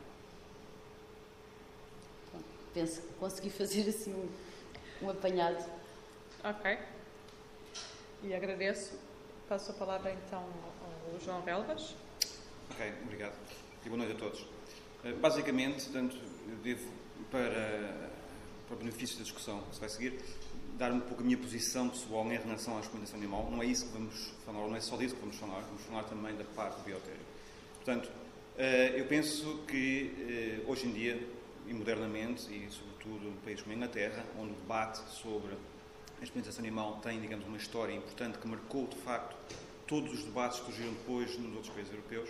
penso 2.73 3.01
que 3.01 3.13
consegui 3.15 3.49
fazer 3.49 3.89
assim 3.89 4.13
um, 4.13 5.05
um 5.05 5.09
apanhado. 5.09 5.69
Ok. 6.45 6.79
E 8.23 8.33
agradeço. 8.33 8.97
Passo 9.49 9.71
a 9.71 9.73
palavra 9.73 10.13
então 10.13 10.45
ao 11.13 11.19
João 11.19 11.43
Relvas. 11.43 11.93
Ok, 12.75 12.93
obrigado. 13.03 13.33
E 13.85 13.87
boa 13.87 13.99
noite 13.99 14.11
a 14.11 14.19
todos. 14.19 14.45
Eh, 15.05 15.13
basicamente, 15.13 15.87
tanto 15.91 16.17
devo, 16.61 16.91
para, 17.31 18.11
para 18.67 18.75
benefício 18.75 19.15
da 19.15 19.23
discussão 19.23 19.61
que 19.61 19.75
se 19.75 19.79
vai 19.79 19.87
seguir, 19.87 20.19
dar 20.77 20.91
um 20.91 20.99
pouco 20.99 21.21
a 21.21 21.25
minha 21.25 21.37
posição 21.37 21.87
pessoal 21.87 22.25
em 22.25 22.37
relação 22.37 22.75
à 22.75 22.81
exploração 22.81 23.17
animal. 23.17 23.49
Não 23.49 23.63
é 23.63 23.65
isso 23.65 23.85
que 23.85 23.93
vamos 23.93 24.33
falar, 24.45 24.67
não 24.67 24.75
é 24.75 24.81
só 24.81 24.97
disso 24.97 25.15
que 25.15 25.21
vamos 25.21 25.37
falar, 25.37 25.61
vamos 25.61 25.83
falar 25.83 26.03
também 26.03 26.35
da 26.35 26.43
parte 26.43 26.75
do 26.79 26.83
biotério. 26.83 27.21
Portanto, 27.75 28.11
eh, 28.57 28.99
eu 28.99 29.05
penso 29.05 29.63
que 29.65 30.11
eh, 30.19 30.69
hoje 30.69 30.87
em 30.87 30.91
dia, 30.91 31.29
e 31.65 31.73
modernamente, 31.73 32.51
e 32.53 32.69
sobretudo 32.69 33.23
num 33.23 33.37
país 33.37 33.61
como 33.61 33.71
a 33.71 33.75
Inglaterra, 33.77 34.25
onde 34.37 34.51
o 34.51 34.55
debate 34.55 34.99
sobre 35.11 35.53
a 36.19 36.23
experimentação 36.25 36.61
animal 36.61 36.99
tem, 37.01 37.21
digamos, 37.21 37.47
uma 37.47 37.57
história 37.57 37.93
importante 37.93 38.37
que 38.37 38.45
marcou, 38.45 38.85
de 38.85 38.97
facto, 38.97 39.33
todos 39.87 40.13
os 40.13 40.23
debates 40.23 40.59
que 40.59 40.65
surgiram 40.65 40.93
depois 40.93 41.37
nos 41.37 41.53
outros 41.55 41.73
países 41.73 41.91
europeus, 41.91 42.29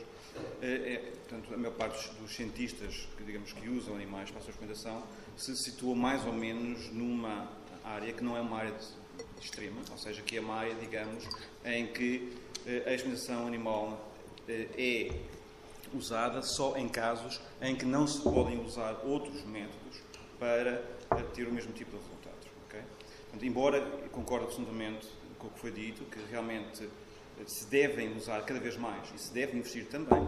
eh, 0.61 0.93
é, 0.93 0.97
portanto, 0.97 1.53
a 1.53 1.57
maior 1.57 1.73
parte 1.73 2.09
dos, 2.15 2.35
cientistas 2.35 3.07
que, 3.17 3.23
digamos, 3.23 3.53
que 3.53 3.69
usam 3.69 3.95
animais 3.95 4.29
para 4.29 4.39
a 4.39 4.43
sua 4.43 4.51
experimentação 4.51 5.03
se 5.37 5.55
situa 5.55 5.95
mais 5.95 6.25
ou 6.25 6.33
menos 6.33 6.91
numa 6.91 7.49
área 7.83 8.11
que 8.11 8.23
não 8.23 8.35
é 8.35 8.41
uma 8.41 8.57
área 8.57 8.71
de, 8.71 8.85
extrema, 9.41 9.81
ou 9.91 9.97
seja, 9.97 10.21
que 10.21 10.37
é 10.37 10.41
uma 10.41 10.55
área, 10.55 10.73
digamos, 10.75 11.23
em 11.63 11.87
que 11.87 12.33
a 12.85 12.93
experimentação 12.93 13.47
animal 13.47 14.11
é 14.47 15.11
usada 15.93 16.41
só 16.41 16.75
em 16.77 16.89
casos 16.89 17.39
em 17.61 17.75
que 17.75 17.85
não 17.85 18.07
se 18.07 18.21
podem 18.21 18.59
usar 18.63 18.99
outros 19.03 19.43
métodos 19.45 20.01
para 20.39 20.81
ter 21.33 21.47
o 21.47 21.51
mesmo 21.51 21.71
tipo 21.73 21.91
de 21.91 21.97
resultados. 21.97 22.47
Okay? 22.67 22.81
Portanto, 23.23 23.45
embora 23.45 23.81
concordo 24.11 24.45
absolutamente 24.45 25.07
com 25.37 25.47
o 25.47 25.49
que 25.51 25.59
foi 25.59 25.71
dito, 25.71 26.03
que 26.05 26.19
realmente 26.29 26.87
se 27.45 27.65
devem 27.67 28.15
usar 28.15 28.41
cada 28.45 28.59
vez 28.59 28.77
mais 28.77 29.13
e 29.13 29.19
se 29.19 29.33
deve 29.33 29.57
investir 29.57 29.85
também 29.87 30.27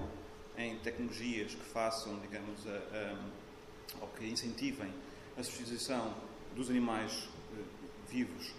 em 0.58 0.78
tecnologias 0.80 1.54
que 1.54 1.64
façam, 1.66 2.20
digamos, 2.20 2.66
a, 2.68 2.72
a, 2.72 4.02
ou 4.02 4.08
que 4.10 4.26
incentivem 4.26 4.92
a 5.38 5.44
substituição 5.44 6.14
dos 6.56 6.70
animais 6.70 7.30
eh, 7.54 7.62
vivos 8.10 8.54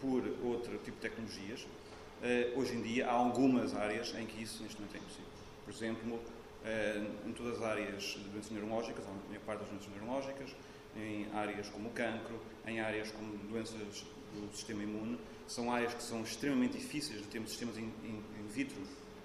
por 0.00 0.22
outro 0.42 0.76
tipo 0.78 0.96
de 0.96 1.08
tecnologias, 1.08 1.66
eh, 2.22 2.52
hoje 2.56 2.74
em 2.74 2.82
dia 2.82 3.06
há 3.08 3.12
algumas 3.12 3.74
áreas 3.74 4.12
em 4.16 4.26
que 4.26 4.42
isso 4.42 4.62
neste 4.62 4.80
momento 4.80 4.96
é 4.96 4.98
impossível. 4.98 5.30
Por 5.64 5.72
exemplo, 5.72 6.20
eh, 6.64 7.06
em 7.24 7.32
todas 7.32 7.58
as 7.58 7.62
áreas 7.62 8.02
de 8.02 8.28
doenças 8.30 8.50
neurológicas, 8.50 9.04
ou 9.06 9.14
maior 9.28 9.44
parte 9.44 9.60
das 9.60 9.68
doenças 9.68 9.88
neurológicas, 9.90 10.50
em 10.96 11.26
áreas 11.32 11.68
como 11.68 11.88
o 11.88 11.92
cancro, 11.92 12.40
em 12.66 12.80
áreas 12.80 13.10
como 13.12 13.36
doenças 13.48 14.04
do 14.40 14.54
sistema 14.54 14.82
imune, 14.82 15.18
são 15.46 15.72
áreas 15.72 15.94
que 15.94 16.02
são 16.02 16.22
extremamente 16.22 16.78
difíceis 16.78 17.20
de 17.20 17.26
termos 17.28 17.50
sistemas 17.50 17.76
in, 17.76 17.90
in, 18.04 18.22
in 18.40 18.46
vitro, 18.48 18.80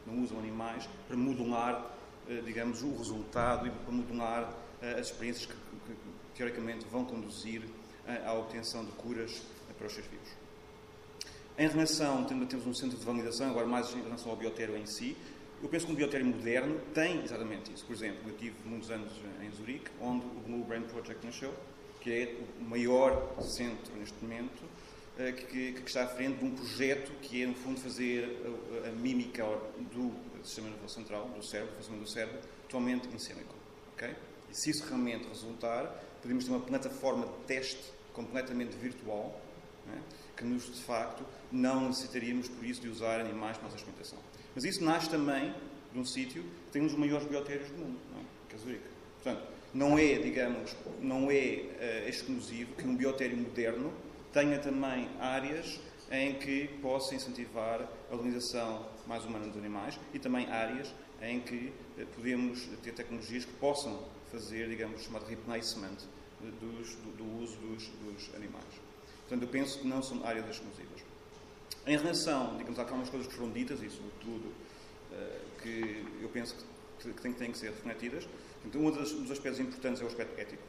não 0.06 0.24
usam 0.24 0.40
animais, 0.40 0.88
para 1.08 1.18
modular, 1.18 1.96
eh, 2.28 2.42
digamos, 2.46 2.82
o 2.82 2.96
resultado 2.96 3.68
e 3.68 3.72
para 3.72 3.92
modular 3.92 4.54
eh, 4.82 5.00
as 5.00 5.08
experiências 5.08 5.46
que, 5.46 5.54
que, 5.54 5.96
teoricamente 6.36 6.86
vão 6.86 7.04
conduzir 7.04 7.64
à 8.24 8.32
obtenção 8.34 8.86
de 8.86 8.92
curas 8.92 9.42
para 9.76 9.88
os 9.88 9.94
seres 9.94 10.08
vivos. 10.10 10.30
Em 11.58 11.68
relação, 11.68 12.24
temos 12.24 12.68
um 12.68 12.74
centro 12.76 12.96
de 12.96 13.04
validação, 13.04 13.50
agora 13.50 13.66
mais 13.66 13.92
em 13.96 14.04
relação 14.04 14.30
ao 14.30 14.38
biotério 14.38 14.78
em 14.78 14.86
si, 14.86 15.18
eu 15.62 15.68
penso 15.70 15.88
que 15.88 15.92
um 15.92 15.96
biotério 15.96 16.26
moderno 16.26 16.80
tem 16.94 17.24
exatamente 17.24 17.74
isso. 17.74 17.84
Por 17.86 17.94
exemplo, 17.94 18.20
eu 18.28 18.36
tive 18.36 18.56
muitos 18.64 18.92
anos 18.92 19.12
em 19.42 19.50
Zurique, 19.52 19.90
onde 20.00 20.24
o 20.26 20.40
Blue 20.46 20.64
Brain 20.64 20.84
Project 20.84 21.26
nasceu, 21.26 21.52
que 22.00 22.12
é 22.12 22.38
o 22.62 22.64
maior 22.64 23.36
centro 23.42 23.96
neste 23.98 24.24
momento 24.24 24.64
eh, 24.64 24.87
que, 25.18 25.74
que, 25.74 25.84
está 25.88 26.04
à 26.04 26.08
frente 26.08 26.38
de 26.38 26.46
um 26.46 26.56
projeto 26.56 27.12
que 27.22 27.42
é, 27.42 27.48
no 27.48 27.56
fundo, 27.56 27.80
fazer 27.80 28.40
a, 28.86 28.90
a 28.90 28.92
mímica 28.92 29.44
do 29.92 30.14
sistema 30.44 30.70
nervoso 30.70 30.94
central, 30.94 31.28
do 31.30 31.44
cérebro, 31.44 31.74
do 31.74 31.78
funcionamento 31.78 32.10
do 32.10 32.13
cérebro, 32.13 32.39
totalmente 32.70 33.08
em 33.08 33.18
sílico. 33.18 33.56
Okay? 33.94 34.15
E 34.50 34.56
se 34.56 34.70
isso 34.70 34.86
realmente 34.86 35.28
resultar, 35.28 35.86
podemos 36.22 36.46
ter 36.46 36.52
uma 36.52 36.60
plataforma 36.60 37.26
de 37.26 37.44
teste 37.46 37.91
completamente 38.13 38.76
virtual, 38.78 39.39
né, 39.86 40.02
que 40.36 40.44
nos, 40.44 40.65
de 40.65 40.82
facto, 40.82 41.26
não 41.52 41.88
necessitaríamos, 41.88 42.48
por 42.48 42.63
isso, 42.63 42.82
de 42.82 42.89
usar 42.89 43.20
animais 43.20 43.58
para 43.58 43.68
a 43.68 43.70
nossa 43.70 43.78
experimentação. 43.78 44.20
Mas 44.54 44.63
isso 44.63 44.84
nasce 44.84 45.10
também 45.10 45.54
de 45.91 46.00
um 46.00 46.06
sítio 46.06 46.44
que 46.44 46.72
tem 46.72 46.82
um 46.82 46.88
dos 46.88 46.96
maiores 46.96 47.28
biotérios 47.28 47.70
do 47.70 47.78
mundo, 47.78 48.00
não 48.12 48.20
é? 48.20 48.24
que 48.50 48.56
é 48.56 48.60
Zurique. 48.60 48.84
Portanto, 49.24 49.48
não 49.74 49.98
é, 49.98 50.13
digamos, 50.15 50.76
não 51.02 51.30
é 51.30 52.06
uh, 52.06 52.10
exclusivo 52.10 52.74
que 52.76 52.88
um 52.88 52.96
biotério 52.96 53.38
moderno 53.38 53.91
tenha 54.34 54.60
também 54.60 55.10
áreas 55.20 55.80
em 56.12 56.36
que 56.36 56.68
possa 56.82 57.16
incentivar 57.16 57.88
a 58.10 58.16
utilização 58.16 58.86
mais 59.06 59.26
humana 59.26 59.48
dos 59.48 59.58
animais 59.58 60.00
e 60.13 60.20
também 60.20 60.50
áreas 60.50 60.94
em 61.22 61.40
que 61.40 61.74
uh, 61.98 62.06
podemos 62.16 62.66
ter 62.84 62.94
tecnologias 62.94 63.46
que 63.46 63.54
possam 63.54 64.00
fazer, 64.32 64.70
digamos, 64.70 65.04
chamado 65.04 65.26
replacement 65.26 65.98
dos, 66.40 66.96
do, 66.96 67.12
do, 67.18 67.44
uso 67.44 67.58
dos, 67.58 67.88
dos 67.88 68.36
animais. 68.36 68.66
Portanto, 69.22 69.42
eu 69.42 69.48
penso 69.48 69.80
que 69.80 69.88
não 69.88 70.02
são 70.02 70.26
áreas 70.26 70.48
exclusivas. 70.50 71.02
Em 71.86 71.98
relação, 71.98 72.58
digamos, 72.58 72.78
àquelas 72.80 73.10
coisas 73.10 73.28
que 73.28 73.34
foram 73.34 73.52
ditas 73.52 73.82
e, 73.82 73.90
sobretudo, 73.90 74.54
uh, 75.12 75.62
que 75.62 76.06
eu 76.22 76.30
penso 76.30 76.56
que, 77.00 77.13
que, 77.13 77.34
têm, 77.34 77.52
que 77.52 77.58
ser 77.58 77.72
refletidas, 77.72 78.28
então, 78.66 78.82
um 78.82 78.92
dos 78.92 79.32
aspectos 79.32 79.60
importantes 79.60 80.02
é 80.02 80.04
o 80.04 80.08
aspecto 80.08 80.40
ético. 80.40 80.63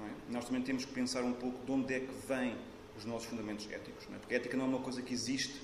É? 0.00 0.32
Nós 0.32 0.44
também 0.46 0.62
temos 0.62 0.84
que 0.84 0.92
pensar 0.92 1.22
um 1.22 1.32
pouco 1.32 1.64
de 1.64 1.72
onde 1.72 1.94
é 1.94 2.00
que 2.00 2.12
vêm 2.26 2.56
os 2.96 3.04
nossos 3.04 3.28
fundamentos 3.28 3.66
éticos. 3.70 4.06
É? 4.12 4.18
Porque 4.18 4.34
a 4.34 4.36
ética 4.36 4.56
não 4.56 4.66
é 4.66 4.68
uma 4.68 4.80
coisa 4.80 5.02
que 5.02 5.12
existe, 5.12 5.60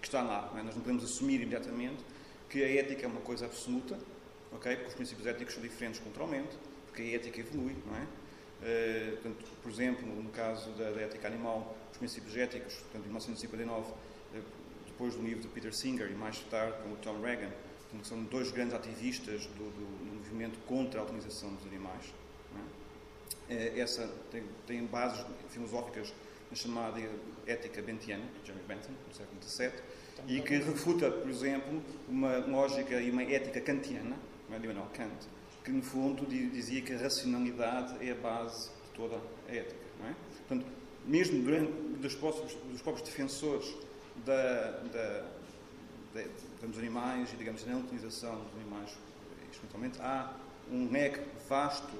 que 0.00 0.06
está 0.06 0.22
lá. 0.22 0.50
Não 0.52 0.60
é? 0.60 0.62
Nós 0.62 0.74
não 0.74 0.82
podemos 0.82 1.04
assumir 1.04 1.36
imediatamente 1.36 2.04
que 2.48 2.62
a 2.62 2.68
ética 2.68 3.04
é 3.04 3.08
uma 3.08 3.20
coisa 3.20 3.46
absoluta, 3.46 3.98
okay? 4.52 4.76
porque 4.76 4.88
os 4.88 4.94
princípios 4.94 5.26
éticos 5.26 5.54
são 5.54 5.62
diferentes 5.62 6.00
culturalmente, 6.00 6.56
porque 6.86 7.02
a 7.02 7.14
ética 7.16 7.40
evolui. 7.40 7.76
Não 7.86 7.96
é? 7.96 8.06
Uh, 8.58 9.12
portanto, 9.12 9.44
por 9.62 9.70
exemplo, 9.70 10.06
no 10.06 10.30
caso 10.30 10.70
da, 10.72 10.90
da, 10.90 11.00
ética 11.02 11.28
animal, 11.28 11.76
os 11.92 11.98
princípios 11.98 12.36
éticos, 12.36 12.74
portanto, 12.74 13.04
em 13.04 13.08
1959, 13.08 13.92
depois 14.86 15.14
do 15.14 15.22
livro 15.22 15.42
de 15.42 15.48
Peter 15.48 15.72
Singer 15.72 16.10
e 16.10 16.14
mais 16.14 16.40
tarde 16.50 16.76
com 16.82 16.92
o 16.92 16.96
Tom 16.96 17.20
Reagan, 17.20 17.52
que 17.90 18.06
são 18.06 18.22
dois 18.24 18.50
grandes 18.50 18.74
ativistas 18.74 19.46
do, 19.46 19.70
do, 19.70 20.14
movimento 20.16 20.58
contra 20.66 21.00
a 21.00 21.04
utilização 21.04 21.54
dos 21.54 21.66
animais. 21.66 22.12
É? 23.48 23.78
Essa 23.78 24.06
tem, 24.30 24.42
tem, 24.66 24.84
bases 24.84 25.24
filosóficas 25.50 26.12
chamada 26.54 27.00
ética 27.46 27.82
bentiana, 27.82 28.24
de 28.42 28.48
Jeremy 28.48 28.64
Bentham, 28.66 28.94
do 29.08 29.14
século 29.14 29.42
XVII, 29.42 29.72
e 30.26 30.40
que 30.40 30.56
refuta, 30.56 31.10
por 31.10 31.30
exemplo, 31.30 31.82
uma 32.08 32.38
lógica 32.38 33.00
e 33.00 33.10
uma 33.10 33.22
ética 33.22 33.60
kantiana, 33.60 34.16
não 34.48 34.56
é 34.56 34.96
Kant, 34.96 35.28
que 35.64 35.70
no 35.70 35.82
fundo 35.82 36.26
dizia 36.26 36.80
que 36.80 36.94
a 36.94 36.98
racionalidade 36.98 38.04
é 38.06 38.12
a 38.12 38.14
base 38.14 38.70
de 38.70 38.90
toda 38.94 39.16
a 39.48 39.54
ética. 39.54 39.88
É? 40.04 40.14
Portanto, 40.46 40.66
mesmo 41.06 41.42
durante, 41.42 41.72
dos, 41.72 42.14
próprios, 42.14 42.54
dos 42.54 42.82
próprios 42.82 43.08
defensores 43.08 43.74
da, 44.24 44.70
da, 44.92 45.26
da, 46.14 46.66
dos 46.66 46.78
animais 46.78 47.32
e, 47.32 47.36
digamos, 47.36 47.62
da 47.64 47.76
utilização 47.76 48.36
dos 48.36 48.54
animais 48.54 48.90
instrumentalmente, 49.50 50.00
há 50.00 50.34
um 50.70 50.90
leque 50.90 51.20
vasto 51.48 51.92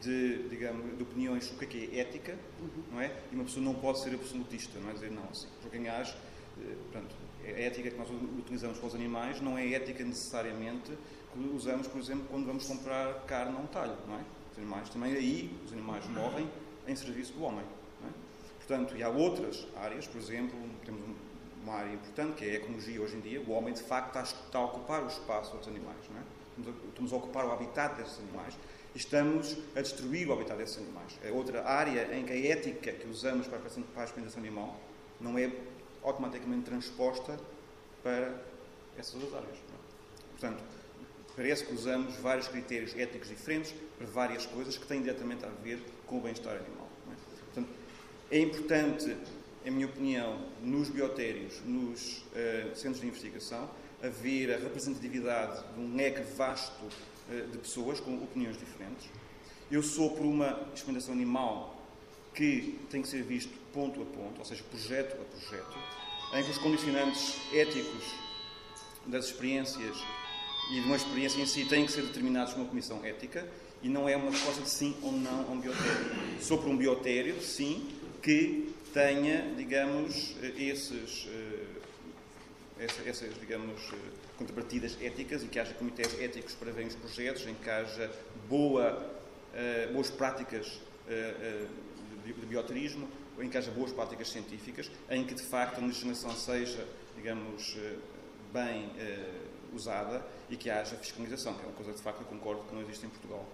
de, 0.00 0.48
digamos, 0.48 0.96
de 0.96 1.02
opiniões 1.02 1.44
sobre 1.44 1.64
o 1.64 1.68
que 1.68 1.84
é, 1.84 1.86
que 1.86 1.96
é 1.96 2.00
ética, 2.00 2.38
uhum. 2.60 2.82
não 2.92 3.00
é? 3.00 3.12
E 3.30 3.34
uma 3.34 3.44
pessoa 3.44 3.64
não 3.64 3.74
pode 3.74 4.00
ser 4.00 4.14
absolutista, 4.14 4.78
não 4.80 4.90
é 4.90 4.92
dizer 4.92 5.10
não, 5.10 5.24
assim, 5.30 5.48
por 5.60 5.70
quem 5.70 5.88
age, 5.88 6.14
eh, 6.60 6.74
portanto, 6.90 7.14
a 7.44 7.60
ética 7.60 7.90
que 7.90 7.96
nós 7.96 8.08
utilizamos 8.38 8.78
com 8.78 8.86
os 8.86 8.94
animais 8.94 9.40
não 9.40 9.58
é 9.58 9.72
ética 9.72 10.04
necessariamente 10.04 10.92
que 11.32 11.38
usamos, 11.54 11.86
por 11.86 12.00
exemplo, 12.00 12.26
quando 12.30 12.46
vamos 12.46 12.64
comprar 12.64 13.24
carne 13.26 13.56
a 13.56 13.60
um 13.60 13.66
talho, 13.66 13.96
não 14.06 14.16
é? 14.16 14.24
Os 14.52 14.58
animais 14.58 14.88
também 14.90 15.14
aí, 15.14 15.58
os 15.64 15.72
animais 15.72 16.06
morrem 16.08 16.48
em 16.86 16.94
serviço 16.94 17.32
do 17.32 17.42
homem, 17.42 17.64
não 18.00 18.08
é? 18.08 18.12
Portanto, 18.58 18.96
e 18.96 19.02
há 19.02 19.08
outras 19.08 19.66
áreas, 19.76 20.06
por 20.06 20.20
exemplo, 20.20 20.58
temos 20.84 21.00
uma 21.62 21.74
área 21.74 21.94
importante, 21.94 22.34
que 22.36 22.44
é 22.44 22.50
a 22.50 22.54
ecologia 22.54 23.00
hoje 23.00 23.16
em 23.16 23.20
dia, 23.20 23.40
o 23.40 23.50
homem 23.52 23.72
de 23.72 23.82
facto 23.82 24.18
está, 24.18 24.58
a 24.58 24.64
ocupar 24.64 25.02
o 25.02 25.06
espaço 25.06 25.56
dos 25.56 25.66
animais, 25.68 25.98
não 26.10 26.20
é? 26.20 26.24
Estamos 26.88 27.12
a 27.12 27.16
ocupar 27.16 27.46
o 27.46 27.52
habitat 27.52 27.96
desses 27.96 28.18
animais 28.18 28.54
estamos 28.94 29.56
a 29.74 29.80
destruir 29.80 30.28
o 30.28 30.32
habitat 30.32 30.56
desses 30.56 30.78
animais. 30.78 31.18
É 31.22 31.30
outra 31.30 31.64
área 31.66 32.14
em 32.14 32.24
que 32.24 32.32
a 32.32 32.52
ética 32.52 32.92
que 32.92 33.08
usamos 33.08 33.46
para 33.46 33.58
a 33.58 34.04
experimentação 34.04 34.42
animal 34.42 34.78
não 35.20 35.38
é 35.38 35.50
automaticamente 36.02 36.64
transposta 36.64 37.38
para 38.02 38.34
essas 38.98 39.14
outras 39.14 39.34
áreas. 39.34 39.56
É? 39.56 40.32
Portanto, 40.32 40.62
parece 41.36 41.64
que 41.64 41.74
usamos 41.74 42.16
vários 42.16 42.48
critérios 42.48 42.94
éticos 42.96 43.28
diferentes 43.28 43.74
para 43.96 44.06
várias 44.06 44.46
coisas 44.46 44.76
que 44.76 44.86
têm 44.86 45.00
diretamente 45.02 45.44
a 45.44 45.48
ver 45.62 45.80
com 46.06 46.18
o 46.18 46.20
bem-estar 46.20 46.56
animal. 46.56 46.88
É? 47.10 47.44
Portanto, 47.44 47.68
é 48.30 48.38
importante 48.38 49.16
em 49.64 49.70
minha 49.70 49.86
opinião, 49.86 50.40
nos 50.60 50.88
biotérios, 50.88 51.60
nos 51.64 52.18
uh, 52.18 52.74
centros 52.74 53.00
de 53.00 53.06
investigação, 53.06 53.70
haver 54.02 54.52
a 54.52 54.58
representatividade 54.58 55.62
de 55.74 55.80
um 55.80 55.94
leque 55.94 56.22
vasto 56.36 56.84
de 57.50 57.58
pessoas 57.58 58.00
com 58.00 58.14
opiniões 58.22 58.58
diferentes. 58.58 59.08
Eu 59.70 59.82
sou 59.82 60.10
por 60.10 60.24
uma 60.24 60.68
experimentação 60.74 61.14
animal 61.14 61.82
que 62.34 62.78
tem 62.90 63.02
que 63.02 63.08
ser 63.08 63.22
visto 63.22 63.52
ponto 63.72 64.00
a 64.02 64.04
ponto, 64.04 64.38
ou 64.38 64.44
seja, 64.44 64.62
projeto 64.64 65.14
a 65.20 65.24
projeto, 65.24 65.78
em 66.34 66.44
que 66.44 66.50
os 66.50 66.58
condicionantes 66.58 67.36
éticos 67.52 68.04
das 69.06 69.26
experiências 69.26 69.96
e 70.70 70.80
de 70.80 70.86
uma 70.86 70.96
experiência 70.96 71.40
em 71.40 71.46
si 71.46 71.64
têm 71.64 71.86
que 71.86 71.92
ser 71.92 72.02
determinados 72.02 72.52
por 72.52 72.60
uma 72.60 72.68
comissão 72.68 73.04
ética 73.04 73.46
e 73.82 73.88
não 73.88 74.08
é 74.08 74.16
uma 74.16 74.30
resposta 74.30 74.62
de 74.62 74.70
sim 74.70 74.96
ou 75.02 75.12
não 75.12 75.40
a 75.40 75.50
um 75.50 75.60
biotério. 75.60 76.10
Por 76.48 76.68
um 76.68 76.76
biotério, 76.76 77.42
sim, 77.42 77.88
que 78.22 78.72
tenha, 78.92 79.52
digamos, 79.56 80.36
esses, 80.56 81.26
eh, 82.82 83.08
essas, 83.08 83.38
digamos, 83.38 83.80
eh, 83.92 83.96
contrapartidas 84.36 84.96
éticas 85.00 85.42
e 85.44 85.46
que 85.46 85.58
haja 85.58 85.72
comitês 85.74 86.18
éticos 86.20 86.54
para 86.54 86.72
ver 86.72 86.86
os 86.86 86.94
projetos, 86.96 87.46
em 87.46 87.54
que 87.54 87.70
haja 87.70 88.10
boa, 88.48 89.10
eh, 89.54 89.88
boas 89.92 90.10
práticas 90.10 90.80
de 92.24 92.46
bioterismo, 92.46 93.08
em 93.38 93.48
que 93.48 93.58
haja 93.58 93.70
boas 93.70 93.92
práticas 93.92 94.30
científicas, 94.30 94.90
em 95.10 95.24
que 95.24 95.34
de 95.34 95.42
facto 95.42 95.78
a 95.78 95.80
legislação 95.80 96.30
seja, 96.30 96.86
digamos, 97.16 97.76
bem 98.52 98.88
usada 99.74 100.24
e 100.48 100.56
que 100.56 100.70
haja 100.70 100.96
fiscalização, 100.96 101.54
que 101.54 101.62
é 101.62 101.66
uma 101.66 101.74
coisa 101.74 101.92
de 101.92 102.00
facto 102.00 102.20
eu 102.20 102.26
concordo 102.26 102.62
que 102.62 102.74
não 102.74 102.82
existe 102.82 103.04
em 103.04 103.08
Portugal. 103.08 103.44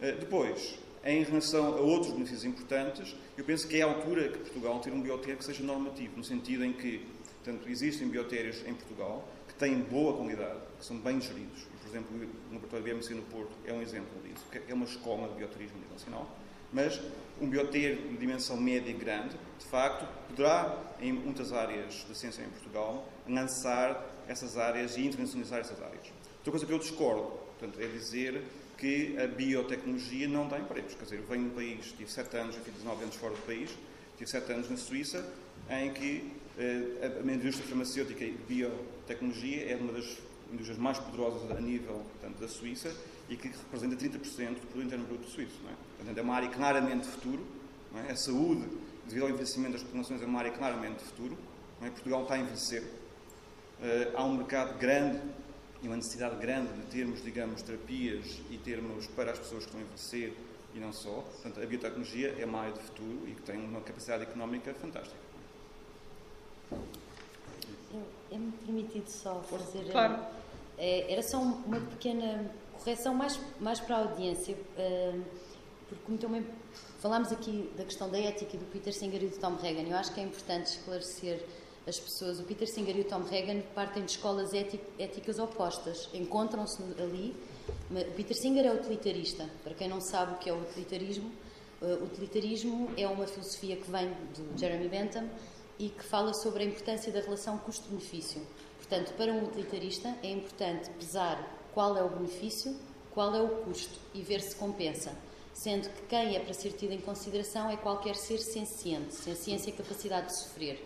É? 0.00 0.12
Depois, 0.12 0.78
em 1.06 1.22
relação 1.22 1.74
a 1.74 1.80
outros 1.80 2.12
benefícios 2.12 2.44
importantes, 2.44 3.14
eu 3.38 3.44
penso 3.44 3.68
que 3.68 3.76
é 3.76 3.82
a 3.82 3.86
altura 3.86 4.28
que 4.28 4.38
Portugal 4.38 4.80
ter 4.80 4.92
um 4.92 5.00
biotério 5.00 5.36
que 5.36 5.44
seja 5.44 5.62
normativo, 5.62 6.16
no 6.16 6.24
sentido 6.24 6.64
em 6.64 6.72
que, 6.72 7.06
portanto, 7.46 7.68
existem 7.68 8.08
biotérios 8.08 8.56
em 8.66 8.74
Portugal 8.74 9.26
que 9.46 9.54
têm 9.54 9.78
boa 9.78 10.16
qualidade, 10.16 10.58
que 10.78 10.84
são 10.84 10.98
bem 10.98 11.20
geridos. 11.20 11.62
Por 11.80 11.88
exemplo, 11.88 12.16
o 12.50 12.54
laboratório 12.54 12.84
BMC 12.84 13.14
no 13.14 13.22
Porto 13.22 13.52
é 13.64 13.72
um 13.72 13.80
exemplo 13.80 14.20
disso, 14.24 14.44
é 14.68 14.74
uma 14.74 14.84
escola 14.84 15.28
de 15.28 15.36
bioterismo 15.36 15.78
nacional. 15.92 16.28
Mas 16.72 17.00
um 17.40 17.48
biotério 17.48 18.08
de 18.08 18.16
dimensão 18.16 18.56
média 18.56 18.90
e 18.90 18.94
grande, 18.94 19.36
de 19.58 19.64
facto, 19.66 20.04
poderá, 20.28 20.76
em 21.00 21.12
muitas 21.12 21.52
áreas 21.52 22.04
da 22.08 22.14
ciência 22.14 22.42
em 22.42 22.48
Portugal, 22.48 23.06
lançar 23.28 24.04
essas 24.26 24.56
áreas 24.56 24.96
e 24.96 25.06
internacionalizar 25.06 25.60
essas 25.60 25.80
áreas. 25.80 26.06
Outra 26.38 26.50
coisa 26.50 26.66
que 26.66 26.72
eu 26.72 26.78
discordo, 26.80 27.22
portanto, 27.58 27.80
é 27.80 27.86
dizer 27.86 28.42
que 28.76 29.16
a 29.18 29.28
biotecnologia 29.28 30.26
não 30.26 30.48
dá 30.48 30.58
empregos. 30.58 30.96
Quer 30.96 31.04
dizer, 31.04 31.16
eu 31.18 31.26
venho 31.26 31.46
um 31.46 31.50
país, 31.50 31.92
tive 31.96 32.10
7 32.10 32.36
anos, 32.36 32.56
eu 32.56 32.62
fiz 32.62 32.74
19 32.74 33.04
anos 33.04 33.14
fora 33.14 33.34
do 33.34 33.46
país, 33.46 33.70
tive 34.18 34.28
7 34.28 34.52
anos 34.52 34.68
na 34.68 34.76
Suíça, 34.76 35.24
em 35.70 35.92
que 35.92 36.32
a 36.58 37.32
indústria 37.32 37.66
farmacêutica 37.66 38.24
e 38.24 38.32
biotecnologia 38.48 39.72
é 39.72 39.76
uma 39.76 39.92
das 39.92 40.18
indústrias 40.52 40.78
mais 40.78 40.98
poderosas 40.98 41.50
a 41.50 41.60
nível 41.60 42.02
portanto, 42.12 42.38
da 42.38 42.48
Suíça 42.48 42.94
e 43.28 43.36
que 43.36 43.48
representa 43.48 43.96
30% 43.96 44.18
do 44.54 44.66
produto 44.66 44.82
interno 44.82 45.04
bruto 45.06 45.28
suíço. 45.28 45.60
Não 45.62 45.70
é? 45.70 45.74
Portanto, 45.96 46.18
é 46.18 46.22
uma 46.22 46.34
área 46.34 46.48
claramente 46.48 47.04
de 47.04 47.08
futuro. 47.08 47.46
É? 47.94 48.12
A 48.12 48.16
saúde, 48.16 48.66
devido 49.06 49.24
ao 49.24 49.30
envelhecimento 49.30 49.72
das 49.72 49.82
populações, 49.82 50.22
é 50.22 50.26
uma 50.26 50.38
área 50.38 50.52
claramente 50.52 50.98
de 50.98 51.04
futuro. 51.04 51.36
É? 51.82 51.90
Portugal 51.90 52.22
está 52.22 52.34
a 52.34 52.38
envelhecer. 52.38 52.82
Uh, 52.82 54.16
há 54.16 54.24
um 54.24 54.36
mercado 54.36 54.78
grande 54.78 55.20
e 55.82 55.86
uma 55.86 55.96
necessidade 55.96 56.36
grande 56.36 56.72
de 56.72 56.86
termos, 56.86 57.22
digamos, 57.22 57.62
terapias 57.62 58.40
e 58.50 58.56
termos 58.58 59.06
para 59.08 59.32
as 59.32 59.38
pessoas 59.38 59.64
que 59.64 59.68
estão 59.68 59.80
a 59.80 59.82
envelhecer 59.82 60.32
e 60.74 60.78
não 60.78 60.92
só. 60.92 61.20
Portanto, 61.20 61.60
a 61.60 61.66
biotecnologia 61.66 62.34
é 62.38 62.44
uma 62.44 62.60
área 62.60 62.72
de 62.72 62.80
futuro 62.80 63.28
e 63.28 63.32
que 63.32 63.42
tem 63.42 63.58
uma 63.58 63.80
capacidade 63.80 64.22
económica 64.22 64.72
fantástica. 64.74 65.26
É-me 68.30 68.52
permitido 68.52 69.08
só 69.08 69.40
fazer. 69.42 69.90
Claro. 69.90 70.18
É, 70.78 71.12
era 71.12 71.22
só 71.22 71.38
uma 71.38 71.80
pequena 71.80 72.50
correção 72.78 73.14
mais, 73.14 73.38
mais 73.60 73.80
para 73.80 73.96
a 73.96 73.98
audiência, 74.00 74.54
uh, 74.54 75.22
porque 75.88 76.04
como 76.04 76.18
também 76.18 76.46
falámos 76.98 77.32
aqui 77.32 77.70
da 77.76 77.84
questão 77.84 78.10
da 78.10 78.18
ética 78.18 78.58
do 78.58 78.64
Peter 78.66 78.92
Singer 78.92 79.22
e 79.22 79.28
do 79.28 79.38
Tom 79.38 79.54
Reagan, 79.56 79.88
eu 79.88 79.96
acho 79.96 80.12
que 80.12 80.20
é 80.20 80.24
importante 80.24 80.66
esclarecer 80.66 81.42
as 81.86 81.98
pessoas. 81.98 82.40
O 82.40 82.42
Peter 82.42 82.68
Singer 82.68 82.96
e 82.96 83.00
o 83.00 83.04
Tom 83.04 83.22
Reagan 83.22 83.60
partem 83.74 84.04
de 84.04 84.10
escolas 84.10 84.52
éticas 84.52 85.38
opostas, 85.38 86.08
encontram-se 86.12 86.82
ali. 86.98 87.34
O 87.90 88.12
Peter 88.14 88.36
Singer 88.36 88.66
é 88.66 88.72
utilitarista. 88.72 89.48
Para 89.62 89.74
quem 89.74 89.88
não 89.88 90.00
sabe 90.00 90.34
o 90.34 90.38
que 90.38 90.50
é 90.50 90.52
o 90.52 90.60
utilitarismo, 90.60 91.30
o 91.80 92.04
utilitarismo 92.04 92.90
é 92.96 93.06
uma 93.06 93.26
filosofia 93.26 93.76
que 93.76 93.90
vem 93.90 94.08
do 94.08 94.58
Jeremy 94.58 94.88
Bentham 94.88 95.28
e 95.78 95.88
que 95.88 96.02
fala 96.02 96.32
sobre 96.34 96.62
a 96.62 96.66
importância 96.66 97.12
da 97.12 97.20
relação 97.20 97.58
custo-benefício. 97.58 98.40
Portanto, 98.78 99.14
para 99.16 99.32
um 99.32 99.44
utilitarista 99.44 100.14
é 100.22 100.30
importante 100.30 100.90
pesar 100.90 101.68
qual 101.74 101.96
é 101.96 102.02
o 102.02 102.08
benefício, 102.08 102.76
qual 103.12 103.34
é 103.34 103.42
o 103.42 103.48
custo 103.64 103.98
e 104.14 104.22
ver 104.22 104.40
se 104.40 104.54
compensa. 104.56 105.12
Sendo 105.52 105.88
que 105.88 106.02
quem 106.02 106.36
é 106.36 106.40
para 106.40 106.52
ser 106.52 106.72
tido 106.72 106.92
em 106.92 107.00
consideração 107.00 107.70
é 107.70 107.76
qualquer 107.76 108.14
ser 108.14 108.38
senciente, 108.38 109.14
senciência 109.14 109.70
e 109.70 109.72
capacidade 109.72 110.26
de 110.28 110.38
sofrer. 110.38 110.84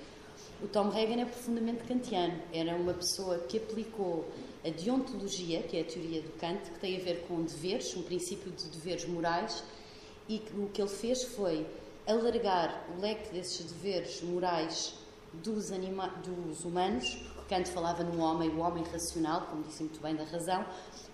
O 0.62 0.68
Tom 0.68 0.90
Reagan 0.90 1.22
é 1.22 1.24
profundamente 1.24 1.84
kantiano. 1.84 2.40
Era 2.52 2.76
uma 2.76 2.92
pessoa 2.92 3.38
que 3.38 3.56
aplicou 3.56 4.28
a 4.64 4.68
deontologia, 4.68 5.62
que 5.62 5.76
é 5.76 5.80
a 5.80 5.84
teoria 5.84 6.22
do 6.22 6.30
Kant, 6.38 6.70
que 6.70 6.78
tem 6.78 6.96
a 6.96 7.00
ver 7.00 7.24
com 7.26 7.42
deveres, 7.42 7.96
um 7.96 8.02
princípio 8.02 8.52
de 8.52 8.66
deveres 8.68 9.06
morais, 9.06 9.64
e 10.28 10.42
o 10.56 10.68
que 10.68 10.80
ele 10.80 10.90
fez 10.90 11.24
foi 11.24 11.66
alargar 12.10 12.86
o 12.96 13.00
leque 13.00 13.32
desses 13.32 13.64
deveres 13.72 14.22
morais 14.22 14.94
dos, 15.32 15.70
anima 15.70 16.08
dos 16.24 16.64
humanos, 16.64 17.14
porque 17.34 17.54
Kant 17.54 17.70
falava 17.70 18.02
no 18.02 18.20
homem, 18.20 18.50
o 18.50 18.58
homem 18.58 18.84
racional, 18.84 19.46
como 19.46 19.62
disse 19.62 19.82
muito 19.82 20.00
bem 20.00 20.14
da 20.14 20.24
razão, 20.24 20.64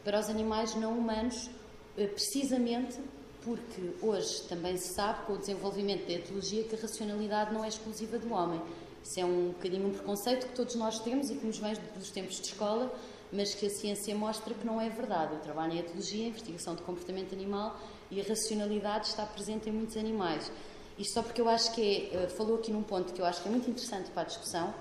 para 0.04 0.18
os 0.18 0.28
animais 0.28 0.74
não 0.74 0.96
humanos, 0.96 1.50
eh, 1.96 2.06
precisamente 2.06 2.98
porque 3.42 3.92
hoje 4.02 4.42
também 4.48 4.76
se 4.76 4.92
sabe, 4.92 5.24
com 5.24 5.34
o 5.34 5.38
desenvolvimento 5.38 6.06
da 6.06 6.14
etologia, 6.14 6.64
que 6.64 6.74
a 6.74 6.78
racionalidade 6.78 7.54
não 7.54 7.64
é 7.64 7.68
exclusiva 7.68 8.18
do 8.18 8.32
homem. 8.32 8.60
Isso 9.04 9.20
é 9.20 9.24
um 9.24 9.48
bocadinho 9.50 9.86
um 9.86 9.92
preconceito 9.92 10.48
que 10.48 10.54
todos 10.56 10.74
nós 10.74 10.98
temos 10.98 11.30
e 11.30 11.36
que 11.36 11.46
nos 11.46 11.58
vem 11.58 11.74
dos 11.96 12.10
tempos 12.10 12.40
de 12.40 12.48
escola, 12.48 12.92
mas 13.32 13.54
que 13.54 13.66
a 13.66 13.70
ciência 13.70 14.14
mostra 14.16 14.52
que 14.52 14.66
não 14.66 14.80
é 14.80 14.88
verdade. 14.88 15.34
Eu 15.34 15.40
trabalho 15.40 15.74
em 15.74 15.78
etologia, 15.78 16.26
investigação 16.26 16.74
de 16.74 16.82
comportamento 16.82 17.32
animal 17.32 17.78
e 18.10 18.20
a 18.20 18.24
racionalidade 18.24 19.06
está 19.06 19.24
presente 19.24 19.68
em 19.68 19.72
muitos 19.72 19.96
animais. 19.96 20.50
Isto 20.98 21.14
só 21.14 21.22
porque 21.22 21.40
eu 21.40 21.48
acho 21.48 21.72
que 21.74 22.10
é, 22.12 22.24
eh, 22.24 22.28
falou 22.28 22.56
aqui 22.56 22.72
num 22.72 22.82
ponto 22.82 23.12
que 23.12 23.20
eu 23.20 23.26
acho 23.26 23.42
que 23.42 23.48
é 23.48 23.50
muito 23.50 23.68
interessante 23.68 24.10
para 24.10 24.22
a 24.22 24.24
discussão, 24.24 24.74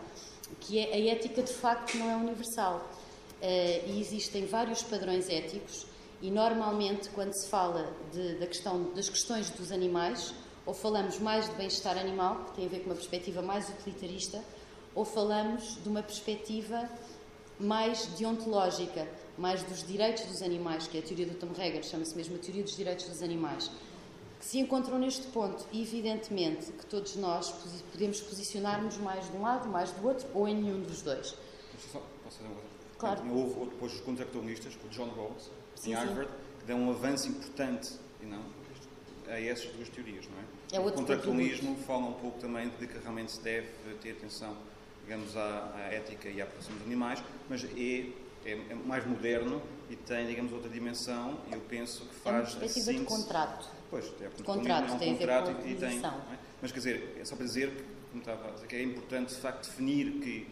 que 0.62 0.80
é 0.80 0.94
a 0.94 1.14
ética 1.14 1.42
de 1.42 1.54
facto 1.54 1.98
não 1.98 2.10
é 2.10 2.16
universal. 2.16 2.90
Uh, 3.36 3.92
e 3.92 4.00
existem 4.00 4.46
vários 4.46 4.82
padrões 4.82 5.30
éticos 5.30 5.86
e 6.22 6.32
normalmente 6.32 7.10
quando 7.10 7.34
se 7.34 7.48
fala 7.48 7.94
de, 8.12 8.36
da 8.36 8.48
questão, 8.48 8.94
das 8.94 9.10
questões 9.10 9.50
dos 9.50 9.72
animais, 9.72 10.34
ou 10.66 10.74
falamos 10.74 11.20
mais 11.20 11.48
de 11.48 11.56
bem-estar 11.56 11.98
animal, 11.98 12.46
que 12.46 12.56
tem 12.56 12.66
a 12.66 12.70
ver 12.70 12.80
com 12.80 12.86
uma 12.86 12.96
perspectiva 12.96 13.42
mais 13.42 13.70
utilitarista, 13.70 14.42
ou 14.96 15.04
falamos 15.04 15.78
de 15.84 15.90
uma 15.90 16.02
perspectiva 16.02 16.90
mais 17.60 18.08
deontológica, 18.18 19.08
mais 19.38 19.62
dos 19.64 19.86
direitos 19.86 20.26
dos 20.26 20.42
animais, 20.42 20.88
que 20.88 20.98
é 20.98 21.02
a 21.02 21.04
teoria 21.04 21.26
do 21.26 21.36
Tom 21.36 21.52
Reger, 21.56 21.84
chama-se 21.84 22.16
mesmo 22.16 22.36
a 22.36 22.40
teoria 22.40 22.64
dos 22.64 22.76
direitos 22.76 23.06
dos 23.06 23.22
animais, 23.22 23.70
se 24.46 24.60
encontram 24.60 25.00
neste 25.00 25.26
ponto. 25.28 25.66
E, 25.72 25.82
evidentemente, 25.82 26.72
que 26.72 26.86
todos 26.86 27.16
nós 27.16 27.52
podemos 27.92 28.22
posicionar-nos 28.22 28.98
mais 28.98 29.30
de 29.32 29.36
um 29.36 29.42
lado, 29.42 29.68
mais 29.68 29.90
do 29.92 30.08
outro, 30.08 30.28
ou 30.36 30.48
em 30.48 30.56
nenhum 30.56 30.82
dos 30.84 31.02
dois. 31.02 31.36
Só, 31.92 32.00
posso 32.24 32.38
fazer 32.38 32.48
uma 32.48 32.56
coisa? 32.56 32.70
Claro. 32.98 33.34
Houve 33.34 33.72
depois 33.72 33.94
os 33.94 34.02
contractualistas, 34.02 34.76
com 34.76 34.88
o 34.88 34.90
John 34.92 35.10
Rawls, 35.10 35.50
em 35.84 35.94
Harvard, 35.94 36.30
que 36.60 36.66
dão 36.66 36.80
um 36.80 36.92
avanço 36.92 37.28
importante 37.28 37.94
e 38.22 38.26
não, 38.28 38.42
a 39.28 39.42
essas 39.42 39.66
duas 39.72 39.90
teorias, 39.90 40.26
não 40.28 40.38
é? 40.38 40.78
É 40.78 40.80
o 40.80 40.92
contratualismo 40.94 41.76
fala 41.88 42.06
um 42.06 42.14
pouco 42.14 42.40
também 42.40 42.70
de 42.80 42.88
que 42.88 42.98
realmente 43.00 43.32
se 43.32 43.42
deve 43.42 43.68
ter 44.02 44.12
atenção, 44.12 44.56
digamos, 45.04 45.36
à, 45.36 45.74
à 45.76 45.80
ética 45.92 46.30
e 46.30 46.40
à 46.40 46.46
proteção 46.46 46.76
dos 46.76 46.86
animais, 46.86 47.22
mas 47.50 47.64
é, 47.64 48.10
é, 48.46 48.52
é, 48.52 48.76
mais 48.86 49.06
moderno 49.06 49.62
e 49.90 49.96
tem, 49.96 50.28
digamos, 50.28 50.54
outra 50.54 50.70
dimensão 50.70 51.40
e 51.50 51.54
eu 51.54 51.62
penso 51.62 52.06
que 52.06 52.16
faz... 52.16 52.36
É 52.36 52.52
uma 52.52 52.60
perspectiva 52.60 52.94
de 52.94 53.06
contrato. 53.06 53.75
Pois, 53.90 54.06
é, 54.20 54.26
é 54.26 54.28
um 54.28 54.32
tem 54.32 54.44
contrato 54.44 54.92
a 54.92 54.98
ver 54.98 55.18
com 55.18 55.64
a 55.64 55.68
e 55.68 55.76
tem... 55.76 56.06
É? 56.06 56.12
Mas 56.62 56.72
quer 56.72 56.80
dizer, 56.80 57.18
é 57.20 57.26
só 57.26 57.36
para 57.36 57.46
dizer, 57.46 57.86
como 58.10 58.22
estava 58.22 58.48
a 58.48 58.52
dizer, 58.52 58.68
que 58.68 58.76
é 58.76 58.84
importante 58.84 59.34
de 59.34 59.40
facto 59.40 59.68
definir 59.68 60.12
que 60.20 60.48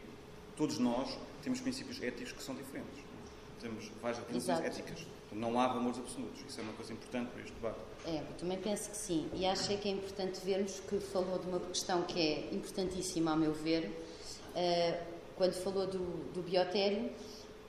todos 0.55 0.77
nós 0.77 1.17
temos 1.41 1.59
princípios 1.59 2.01
éticos 2.01 2.31
que 2.31 2.43
são 2.43 2.55
diferentes. 2.55 2.99
É? 2.99 3.61
Temos 3.61 3.91
várias 4.01 4.19
definições 4.19 4.59
éticas. 4.59 5.07
Não 5.31 5.59
há 5.59 5.67
valores 5.67 5.97
absolutos. 5.97 6.41
Isso 6.47 6.59
é 6.59 6.63
uma 6.63 6.73
coisa 6.73 6.93
importante 6.93 7.31
para 7.31 7.41
este 7.41 7.53
debate. 7.53 7.79
É, 8.05 8.17
eu 8.17 8.37
também 8.37 8.57
penso 8.59 8.89
que 8.91 8.97
sim. 8.97 9.29
E 9.33 9.45
acho 9.45 9.75
que 9.77 9.89
é 9.89 9.91
importante 9.91 10.39
vermos 10.45 10.79
que 10.81 10.99
falou 10.99 11.39
de 11.39 11.47
uma 11.47 11.59
questão 11.59 12.03
que 12.03 12.19
é 12.19 12.53
importantíssima, 12.53 13.31
a 13.31 13.35
meu 13.35 13.51
ver, 13.51 13.85
uh, 13.85 15.03
quando 15.35 15.53
falou 15.53 15.87
do, 15.87 16.31
do 16.33 16.41
biotério. 16.43 17.09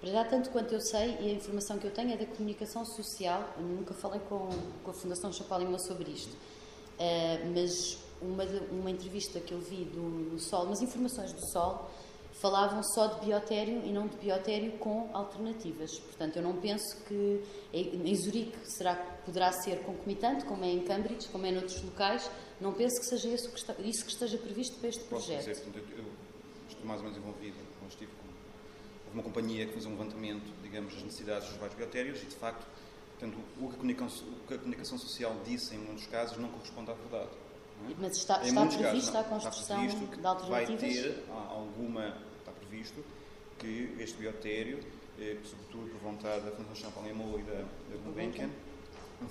Para 0.05 0.13
já, 0.13 0.25
tanto 0.27 0.51
quanto 0.51 0.75
eu 0.75 0.83
sei, 0.83 1.17
e 1.19 1.31
a 1.31 1.33
informação 1.33 1.79
que 1.79 1.87
eu 1.87 1.91
tenho 1.91 2.13
é 2.13 2.17
da 2.19 2.27
comunicação 2.27 2.85
social. 2.85 3.55
Eu 3.57 3.65
nunca 3.65 3.95
falei 3.95 4.21
com, 4.29 4.51
com 4.85 4.91
a 4.91 4.93
Fundação 4.93 5.33
Chapalimau 5.33 5.79
sobre 5.79 6.11
isto. 6.11 6.31
Uh, 6.31 7.55
mas 7.55 7.97
uma, 8.21 8.45
uma 8.71 8.91
entrevista 8.91 9.41
que 9.41 9.55
eu 9.55 9.59
vi 9.61 9.87
do, 9.87 10.29
do 10.29 10.39
Sol, 10.39 10.67
umas 10.67 10.83
informações 10.83 11.33
do 11.33 11.41
Sol, 11.51 11.91
falavam 12.33 12.83
só 12.83 13.07
de 13.07 13.25
biotério 13.25 13.83
e 13.83 13.91
não 13.91 14.07
de 14.07 14.19
biotério 14.19 14.73
com 14.73 15.09
alternativas. 15.15 15.99
Portanto, 16.01 16.37
eu 16.37 16.43
não 16.43 16.61
penso 16.61 17.03
que 17.05 17.43
em 17.73 18.15
Zurique 18.15 18.59
será, 18.77 18.97
poderá 19.25 19.53
ser 19.53 19.85
concomitante, 19.85 20.45
como 20.45 20.67
é 20.67 20.69
em 20.71 20.83
Cambridge, 20.83 21.29
como 21.29 21.47
é 21.47 21.51
noutros 21.51 21.83
locais. 21.83 22.31
Não 22.61 22.75
penso 22.75 23.01
que 23.01 23.07
seja 23.07 23.29
isso 23.29 23.51
que, 23.51 23.59
está, 23.59 23.73
isso 23.79 24.05
que 24.05 24.13
esteja 24.13 24.37
previsto 24.37 24.79
para 24.79 24.91
este 24.91 25.05
Posso 25.05 25.25
projeto. 25.25 25.47
Dizer, 25.47 25.65
portanto, 25.65 25.89
eu, 25.93 25.99
eu 26.05 26.13
estou 26.69 26.85
mais 26.85 27.01
ou 27.01 27.05
menos 27.05 27.17
envolvido, 27.17 27.57
estive 27.89 28.13
com 28.13 28.14
houve 28.14 28.14
uma 29.15 29.23
companhia 29.23 29.65
que 29.67 29.73
fez 29.73 29.87
um 29.87 29.91
levantamento, 29.91 30.53
digamos, 30.63 30.93
das 30.93 31.03
necessidades 31.03 31.49
dos 31.49 31.57
vários 31.57 31.77
biotérios 31.77 32.23
e, 32.23 32.27
de 32.27 32.35
facto, 32.35 32.67
portanto, 33.13 33.39
o 33.61 33.69
que 33.69 33.75
a 33.75 33.77
comunicação, 33.77 34.29
o 34.29 34.47
que 34.47 34.55
a 34.55 34.59
comunicação 34.59 34.99
social 34.99 35.37
disse 35.47 35.75
em 35.75 35.79
muitos 35.79 36.07
casos 36.07 36.37
não 36.37 36.49
corresponde 36.49 36.91
à 36.91 36.95
verdade. 36.95 37.31
é? 37.91 37.95
Mas 37.99 38.17
está, 38.17 38.45
está 38.45 38.67
prevista 38.67 39.13
casos, 39.13 39.17
a 39.17 39.25
construção 39.25 39.85
está 39.85 39.97
previsto 39.97 40.21
de 40.21 40.27
alternativas? 40.27 40.81
Vai 40.81 40.89
ter 40.89 41.25
alguma, 41.31 42.19
está 42.39 42.53
previsto 42.53 43.05
que 43.59 43.95
este 43.99 44.19
biotério, 44.19 44.81
eh, 45.19 45.39
sobretudo 45.45 45.91
por 45.91 46.01
vontade 46.01 46.45
da 46.45 46.51
Fundação 46.51 46.75
Champalimau 46.75 47.39
e 47.39 47.43
da, 47.45 47.55
da 47.55 47.97
Gulbenkian, 48.05 48.51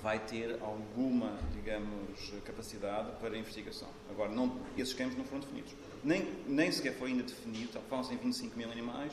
vai 0.02 0.18
ter 0.18 0.58
alguma, 0.62 1.38
digamos, 1.52 2.32
capacidade 2.44 3.12
para 3.20 3.36
investigação. 3.36 3.88
Agora, 4.10 4.30
não, 4.30 4.58
esses 4.76 4.94
campos 4.94 5.16
não 5.16 5.24
foram 5.24 5.40
definidos. 5.40 5.72
Nem, 6.02 6.26
nem 6.46 6.72
sequer 6.72 6.94
foi 6.94 7.10
ainda 7.10 7.22
definido, 7.22 7.78
falam-se 7.88 8.12
em 8.14 8.16
25 8.16 8.56
mil 8.56 8.70
animais, 8.70 9.12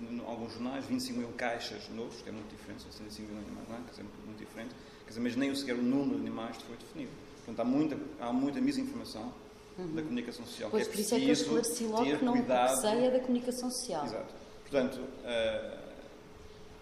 em 0.00 0.20
alguns 0.26 0.52
jornais, 0.52 0.84
25 0.84 1.18
mil 1.18 1.28
caixas 1.32 1.88
novos, 1.90 2.20
que 2.22 2.28
é 2.28 2.32
muito 2.32 2.48
diferente, 2.50 2.82
são 2.82 2.92
65 2.92 3.28
mil 3.32 3.42
animais, 3.42 3.68
não 3.68 3.76
é? 3.76 3.78
Muito, 4.02 4.26
muito 4.26 4.38
diferente. 4.38 4.74
Quer 5.04 5.08
dizer, 5.08 5.20
mas 5.20 5.36
nem 5.36 5.54
sequer 5.54 5.74
o 5.74 5.82
número 5.82 6.16
de 6.20 6.26
animais 6.26 6.56
foi 6.58 6.76
definido. 6.76 7.10
Portanto, 7.44 7.60
há 7.60 7.64
muita, 7.64 7.98
há 8.20 8.32
muita 8.32 8.60
misinformação 8.60 9.32
da 9.94 10.02
comunicação 10.02 10.44
social. 10.44 10.70
Pois, 10.70 10.84
que 10.86 10.90
é 10.90 10.92
por 10.94 11.00
isso 11.00 11.14
é 11.14 11.18
que 11.20 11.24
eu 11.28 11.32
esclareci 11.32 11.84
logo 11.84 12.04
que 12.18 12.24
não 12.24 12.32
receia 12.34 13.10
da 13.12 13.20
comunicação 13.20 13.70
social. 13.70 14.04
Exato. 14.04 14.34
Portanto, 14.62 15.00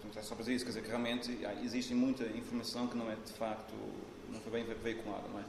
portanto, 0.01 0.17
é 0.17 0.21
só 0.21 0.35
para 0.35 0.43
dizer 0.43 0.55
isso, 0.55 0.65
quer 0.65 0.71
dizer 0.71 0.81
que 0.81 0.87
realmente 0.89 1.45
há- 1.45 1.53
existe 1.63 1.93
muita 1.93 2.25
informação 2.25 2.87
que 2.87 2.97
não 2.97 3.09
é 3.11 3.15
de 3.15 3.31
facto, 3.33 3.73
não 4.29 4.39
foi 4.41 4.51
bem 4.51 4.63
ve- 4.65 4.73
veiculada, 4.75 5.27
não 5.29 5.39
é? 5.39 5.43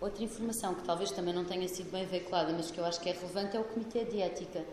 Outra 0.00 0.22
informação 0.22 0.74
que 0.74 0.82
talvez 0.84 1.10
também 1.10 1.32
não 1.34 1.44
tenha 1.44 1.66
sido 1.68 1.90
bem 1.90 2.04
veiculada, 2.06 2.52
mas 2.52 2.70
que 2.70 2.78
eu 2.78 2.84
acho 2.84 3.00
que 3.00 3.08
é 3.08 3.12
relevante, 3.12 3.56
é 3.56 3.60
o 3.60 3.64
Comitê 3.64 4.04
de 4.04 4.20
Ética. 4.20 4.64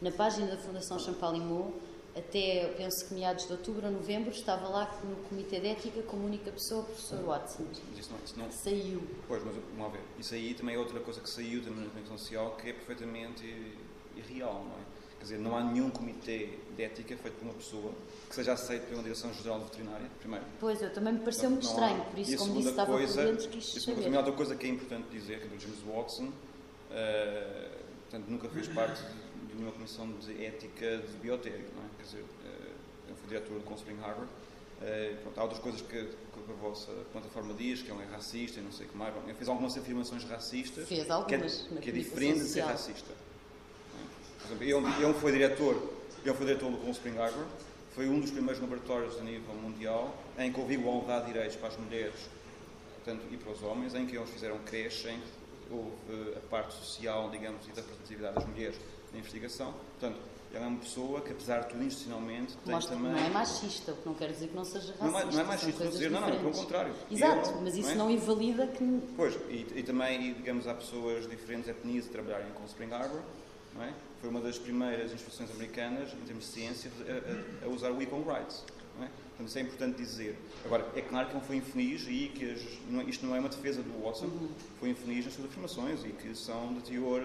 Na 0.00 0.10
página 0.10 0.46
da 0.46 0.56
Fundação 0.56 0.98
Champalimau, 0.98 1.72
até 2.16 2.72
penso 2.76 3.06
que 3.06 3.14
meados 3.14 3.46
de 3.46 3.52
outubro 3.52 3.86
ou 3.86 3.92
novembro, 3.92 4.30
estava 4.30 4.66
lá 4.68 4.98
no 5.04 5.16
Comitê 5.28 5.60
de 5.60 5.68
Ética 5.68 6.02
como 6.02 6.24
única 6.26 6.50
pessoa 6.50 6.82
o 6.82 6.84
professor 6.84 7.22
Watson. 7.24 7.64
Mas 7.90 7.98
isso 7.98 8.10
não, 8.10 8.18
isso 8.24 8.38
não, 8.38 8.50
Saiu. 8.50 9.02
Pois, 9.28 9.44
mas 9.44 9.54
vamos 9.76 9.92
ver. 9.92 10.00
Isso 10.18 10.34
aí 10.34 10.54
também 10.54 10.74
é 10.74 10.78
outra 10.78 10.98
coisa 11.00 11.20
que 11.20 11.28
saiu 11.28 11.60
na 11.62 11.68
comunicação 11.68 12.16
social 12.18 12.56
que 12.56 12.70
é 12.70 12.72
perfeitamente 12.72 13.44
irreal, 14.16 14.64
não 14.64 14.72
é? 14.72 15.00
Quer 15.18 15.24
dizer, 15.24 15.38
não 15.38 15.54
há 15.54 15.62
nenhum 15.62 15.90
comitê 15.90 16.58
de 16.74 16.82
ética 16.82 17.14
feito 17.14 17.34
por 17.34 17.44
uma 17.44 17.52
pessoa 17.54 17.92
que 18.26 18.34
seja 18.34 18.54
aceito 18.54 18.88
pela 18.88 19.02
Direção-Geral 19.02 19.60
Veterinária, 19.60 20.06
primeiro. 20.18 20.46
Pois, 20.58 20.80
eu 20.80 20.90
também 20.94 21.12
me 21.12 21.18
pareceu 21.20 21.50
muito 21.50 21.64
Não 21.64 21.70
há. 21.70 21.74
estranho, 21.74 22.04
por 22.10 22.18
isso, 22.18 22.30
como 22.38 22.44
segunda 22.44 22.58
disse, 22.60 22.70
estava 22.70 22.90
por 22.90 22.98
coisa- 22.98 23.24
dentro, 23.26 23.48
quis 23.50 23.64
segunda, 23.66 23.84
saber. 23.84 24.02
também 24.04 24.14
há 24.16 24.20
outra 24.20 24.32
coisa 24.34 24.56
que 24.56 24.66
é 24.66 24.70
importante 24.70 25.08
dizer, 25.10 25.40
que 25.40 25.44
é 25.44 25.48
do 25.50 25.60
James 25.60 25.78
Watson, 25.86 26.32
eh, 26.90 27.70
portanto, 28.08 28.28
nunca 28.30 28.48
fez 28.48 28.68
parte 28.68 29.02
de 29.02 29.39
nenhuma 29.60 29.72
comissão 29.72 30.10
de 30.10 30.44
ética 30.44 30.98
de 30.98 31.16
biotério, 31.18 31.66
não 31.76 31.84
é? 31.84 31.88
Quer 31.98 32.02
dizer, 32.04 32.24
eh, 32.44 32.70
eu 33.10 33.14
fui 33.14 33.28
diretor 33.28 33.58
do 33.58 33.64
Cold 33.64 33.80
Spring 33.80 33.98
Harbor, 34.02 34.26
eh, 34.82 35.16
pronto, 35.22 35.38
há 35.38 35.42
outras 35.42 35.60
coisas 35.60 35.82
que, 35.82 35.88
que 35.88 36.50
a 36.50 36.54
vossa 36.54 36.90
plataforma 37.12 37.52
diz, 37.54 37.82
que 37.82 37.90
ele 37.90 38.02
é 38.02 38.06
racista 38.06 38.58
e 38.58 38.62
não 38.62 38.72
sei 38.72 38.86
o 38.86 38.88
que 38.88 38.96
mais. 38.96 39.14
Bom, 39.14 39.22
ele 39.24 39.34
fez 39.34 39.48
algumas 39.48 39.76
afirmações 39.76 40.24
racistas, 40.24 40.88
Fez 40.88 41.04
que 41.04 41.10
é, 41.10 41.12
algumas 41.12 41.68
que 41.80 41.90
é 41.90 41.92
diferente 41.92 42.38
de 42.38 42.44
ser 42.44 42.62
social. 42.62 42.68
racista. 42.68 43.12
é? 43.12 44.42
Por 44.42 44.46
exemplo, 44.46 44.88
ele, 44.88 45.04
ele 45.04 45.14
foi 45.14 45.32
diretor, 45.32 45.92
ele 46.24 46.34
foi 46.34 46.46
diretor 46.46 46.70
do 46.70 46.78
Cold 46.78 46.92
Spring 46.92 47.18
Harbor, 47.18 47.44
foi 47.94 48.08
um 48.08 48.20
dos 48.20 48.30
primeiros 48.30 48.60
laboratórios 48.60 49.18
a 49.18 49.22
nível 49.22 49.54
mundial 49.54 50.16
em 50.38 50.50
que 50.50 50.58
houve 50.58 50.74
igualdade 50.74 51.26
de 51.26 51.32
direitos 51.32 51.56
para 51.56 51.68
as 51.68 51.76
mulheres 51.76 52.14
portanto, 53.02 53.26
e 53.30 53.36
para 53.36 53.52
os 53.52 53.62
homens, 53.62 53.94
em 53.94 54.06
que 54.06 54.16
eles 54.16 54.30
fizeram 54.30 54.58
creche, 54.58 55.08
em 55.08 55.18
que 55.18 55.74
houve 55.74 56.36
a 56.36 56.40
parte 56.48 56.74
social, 56.74 57.30
digamos, 57.30 57.66
e 57.66 57.70
da 57.70 57.80
representatividade 57.80 58.34
das 58.34 58.46
mulheres 58.46 58.76
na 59.12 59.18
investigação. 59.18 59.74
Portanto, 59.98 60.20
ela 60.52 60.64
é 60.64 60.68
uma 60.68 60.80
pessoa 60.80 61.20
que, 61.20 61.30
apesar 61.30 61.60
de 61.60 61.68
tudo, 61.68 61.84
institucionalmente, 61.84 62.56
tem 62.64 62.74
Mostra 62.74 62.96
também... 62.96 63.12
não 63.12 63.18
é 63.18 63.28
machista, 63.30 63.92
o 63.92 63.96
que 63.96 64.06
não 64.06 64.14
quer 64.14 64.32
dizer 64.32 64.48
que 64.48 64.56
não 64.56 64.64
seja 64.64 64.94
racista. 64.98 65.04
Não 65.06 65.18
é, 65.20 65.24
não 65.26 65.40
é 65.40 65.44
machista, 65.44 65.72
coisas 65.72 65.92
dizer, 65.94 66.10
não, 66.10 66.20
não, 66.20 66.30
pelo 66.38 66.50
contrário. 66.52 66.94
Exato, 67.10 67.50
Ele, 67.50 67.60
mas 67.62 67.76
isso 67.76 67.90
é? 67.90 67.94
não 67.94 68.10
invalida 68.10 68.66
que 68.66 69.00
Pois, 69.16 69.34
e, 69.48 69.66
e 69.76 69.82
também, 69.84 70.34
digamos, 70.34 70.66
há 70.66 70.74
pessoas 70.74 71.24
de 71.24 71.36
diferentes 71.36 71.68
etnias 71.68 72.06
a 72.06 72.10
trabalharem 72.10 72.50
com 72.52 72.64
Spring 72.64 72.92
Harbor, 72.92 73.20
não 73.74 73.82
é? 73.84 73.94
Foi 74.20 74.28
uma 74.28 74.40
das 74.40 74.58
primeiras 74.58 75.12
instituições 75.12 75.50
americanas, 75.52 76.12
em 76.12 76.24
termos 76.26 76.44
de 76.46 76.50
ciência, 76.50 76.90
a, 77.62 77.64
a- 77.64 77.68
a 77.68 77.72
usar 77.72 77.92
o 77.92 78.02
Equal 78.02 78.22
Rights, 78.22 78.64
não 78.98 79.04
é? 79.04 79.08
Portanto, 79.08 79.46
isso 79.48 79.58
é 79.58 79.62
importante 79.62 79.96
dizer. 79.96 80.36
Agora, 80.64 80.86
é 80.96 81.00
claro 81.00 81.28
que 81.28 81.34
não 81.34 81.40
foi 81.40 81.56
infeliz 81.56 82.04
e 82.08 82.28
que 82.34 82.50
as- 82.50 82.78
não 82.90 83.00
é- 83.02 83.04
isto 83.04 83.24
não 83.24 83.36
é 83.36 83.38
uma 83.38 83.48
defesa 83.48 83.82
do 83.82 84.02
Watson, 84.04 84.28
foi 84.80 84.90
infeliz 84.90 85.24
nas 85.26 85.34
suas 85.34 85.46
afirmações 85.46 86.04
e 86.04 86.08
que 86.08 86.34
são 86.34 86.74
de 86.74 86.80
teor 86.80 87.22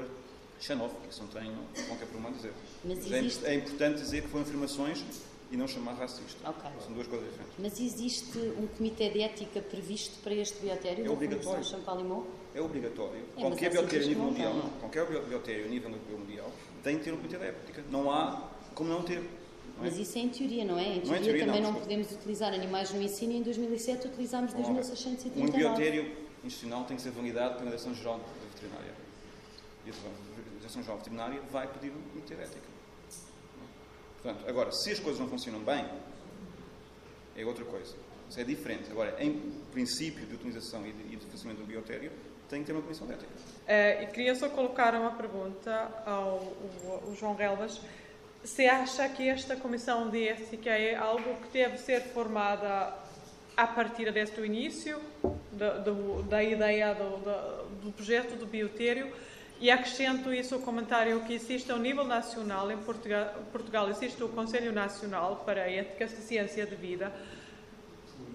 xenófobo, 0.60 1.02
isso 1.10 1.22
não 1.22 1.28
tem 1.30 1.52
qualquer 1.88 2.06
problema 2.06 2.30
a 2.30 2.32
dizer. 2.34 2.54
Mas 2.84 3.12
é, 3.12 3.20
existe- 3.20 3.46
é 3.46 3.56
importante 3.56 4.00
dizer 4.02 4.22
que 4.24 4.28
foram 4.30 4.44
afirmações 4.44 5.04
e 5.52 5.58
não 5.58 5.68
chamar 5.68 5.94
racista. 5.94 6.50
Ok. 6.50 6.70
São 6.84 6.94
duas 6.94 7.08
coisas 7.08 7.28
diferentes. 7.30 7.54
Mas 7.60 7.80
existe 7.80 8.38
um 8.58 8.68
comitê 8.68 9.10
de 9.10 9.22
ética 9.22 9.62
previsto 9.62 10.18
para 10.24 10.34
este 10.34 10.60
biotério 10.60 11.06
É 11.06 11.10
obrigatório. 11.10 11.64
Champalimau? 11.64 12.26
É 12.56 12.62
obrigatório. 12.62 13.18
É, 13.20 13.22
mas 13.36 13.42
qualquer 13.44 13.72
biotério 13.72 14.06
a 14.06 14.08
nível 14.08 14.24
não 14.24 14.32
mundial, 14.32 14.54
não. 14.56 14.70
Qualquer 14.80 15.06
bio- 15.08 15.22
biotério 15.24 15.66
a 15.66 15.68
nível 15.68 15.92
mundial 16.18 16.52
tem 16.84 16.98
que 16.98 17.04
ter 17.04 17.12
um 17.14 17.18
comitê 17.18 17.38
de 17.38 17.44
ética. 17.46 17.84
Não 17.92 18.10
há 18.12 18.50
como 18.74 18.90
não 18.90 19.04
ter. 19.04 19.20
não 19.20 19.86
é? 19.86 19.90
Mas 19.90 19.98
isso 19.98 20.18
é 20.18 20.22
em 20.22 20.30
teoria, 20.30 20.66
não 20.66 20.80
é? 20.80 20.96
Em 20.96 21.02
teoria, 21.02 21.22
teoria, 21.22 21.46
também 21.46 21.62
não, 21.62 21.74
não, 21.74 21.80
podemos 21.82 22.12
utilizar 22.12 22.54
animais 22.54 22.92
no 22.92 23.02
ensino 23.02 23.34
e 23.34 23.38
em 23.38 23.44
2007 23.44 24.08
utilizámos 24.08 24.52
Vamos 24.54 24.68
lá 24.68 24.74
ver. 24.74 24.80
2639. 24.82 25.52
Um 25.52 25.56
biotério 25.58 26.12
institucional 26.44 26.86
tem 26.86 26.96
que 26.98 27.04
ser 27.04 27.12
validado 27.12 27.56
pela 27.56 27.66
Direção-Geral 27.70 28.18
da 28.20 28.26
Veterinária. 28.54 28.94
E 29.86 29.90
a 29.92 29.94
Direção-Geral 30.66 30.98
da 30.98 31.04
Veterinária 31.04 31.42
vai 31.52 31.68
pedir 31.68 31.92
um 31.92 32.02
comitê 32.10 32.36
de 32.36 32.42
ética. 32.42 32.68
Portanto, 34.22 34.50
agora, 34.50 34.72
se 34.72 34.92
as 34.92 35.00
coisas 35.00 35.20
não 35.20 35.28
funcionam 35.30 35.60
bem, 35.60 35.86
é 37.38 37.46
outra 37.46 37.64
coisa. 37.66 37.96
Isso 38.30 38.40
é 38.40 38.44
diferente. 38.44 38.90
Agora, 38.92 39.16
em 39.24 39.34
princípio 39.72 40.26
de 40.26 40.34
utilização 40.36 40.86
e 40.86 40.92
de, 40.92 41.16
de 41.16 41.26
funcionamento 41.28 41.64
do 41.64 41.68
biotério, 41.68 42.12
tem 42.50 42.62
que 42.62 42.66
ter 42.68 42.74
uma 42.74 42.82
comissão 42.82 43.06
de 43.08 43.14
ética. 43.14 43.30
Eh, 43.68 44.04
e 44.04 44.08
queria 44.08 44.36
só 44.36 44.50
colocar 44.50 44.94
uma 44.96 45.12
pergunta 45.12 45.72
ao, 46.06 46.54
ao- 46.88 47.04
ao 47.08 47.16
João 47.16 47.36
Relvas. 47.36 47.80
Se 48.44 48.68
acha 48.68 49.08
que 49.10 49.28
esta 49.28 49.56
comissão 49.56 50.10
de 50.10 50.28
ética 50.28 50.70
é 50.72 50.96
algo 50.96 51.36
que 51.42 51.50
deve 51.54 51.78
ser 51.78 52.02
formada 52.02 52.94
a 53.58 53.68
partir 53.68 54.12
desde 54.12 54.40
o 54.42 54.46
início 54.46 55.00
da, 55.52 55.78
do- 55.78 56.24
da 56.24 56.44
ideia 56.44 56.94
do, 56.94 57.84
do 57.84 57.92
projeto 57.92 58.36
do 58.38 58.46
biotério? 58.46 59.12
E 59.60 59.72
acrescento 59.72 60.34
isso 60.34 60.56
ao 60.56 60.62
comentário 60.62 61.22
que 61.22 61.34
existe 61.34 61.72
ao 61.72 61.80
nível 61.80 62.04
nacional, 62.04 62.70
em 62.70 62.78
Portugal, 62.78 63.34
Portugal 63.52 63.90
existe 63.90 64.22
o 64.22 64.30
Conselho 64.30 64.74
Nacional 64.74 65.44
para 65.46 65.64
a 65.64 65.72
Ética 65.72 66.06
de 66.08 66.18
Ciência 66.18 66.66
de 66.66 66.76
Vida, 66.76 67.12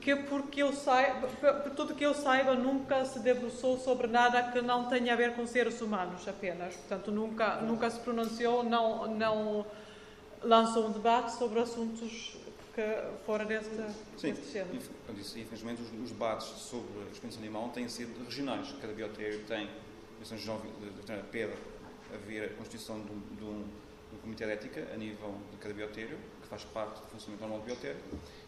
que 0.00 0.16
porque 0.16 0.62
eu 0.62 0.72
saiba, 0.72 1.28
por 1.28 1.70
tudo 1.72 1.94
que 1.94 2.04
eu 2.04 2.14
saiba, 2.14 2.54
nunca 2.54 3.04
se 3.04 3.18
debruçou 3.18 3.78
sobre 3.78 4.06
nada 4.06 4.42
que 4.44 4.62
não 4.62 4.88
tenha 4.88 5.12
a 5.12 5.16
ver 5.16 5.34
com 5.34 5.46
seres 5.46 5.80
humanos 5.82 6.26
apenas. 6.26 6.74
Portanto, 6.74 7.10
nunca, 7.10 7.56
nunca 7.60 7.90
se 7.90 8.00
pronunciou, 8.00 8.62
não, 8.62 9.06
não 9.14 9.66
lançou 10.42 10.86
um 10.86 10.92
debate 10.92 11.32
sobre 11.32 11.60
assuntos 11.60 12.36
que 12.74 12.82
fora 13.26 13.44
deste, 13.44 13.74
Sim, 14.16 14.32
deste 14.32 14.52
género. 14.52 14.76
infelizmente 14.76 15.82
os, 15.82 16.02
os 16.02 16.10
debates 16.10 16.46
sobre 16.46 17.00
a 17.06 17.12
experiência 17.12 17.40
animal 17.40 17.68
têm 17.70 17.88
sido 17.88 18.24
regionais. 18.24 18.72
Cada 18.80 18.92
biotério 18.92 19.40
tem, 19.46 19.68
Direção 20.20 20.38
Geral 20.38 20.60
Veterinária 20.96 21.24
pede 21.32 21.52
haver 22.14 22.44
a 22.44 22.48
constituição 22.50 23.00
de 23.00 23.10
um, 23.12 23.20
de 23.36 23.44
um- 23.44 23.64
de 24.10 24.16
um 24.16 24.18
comitê 24.22 24.44
de 24.44 24.50
ética 24.52 24.86
a 24.92 24.96
nível 24.96 25.34
de 25.52 25.56
cada 25.58 25.72
biotério, 25.72 26.18
que 26.42 26.48
faz 26.48 26.64
parte 26.64 27.00
do 27.00 27.06
funcionamento 27.06 27.40
normal 27.42 27.60
do 27.60 27.64
biotério, 27.64 28.00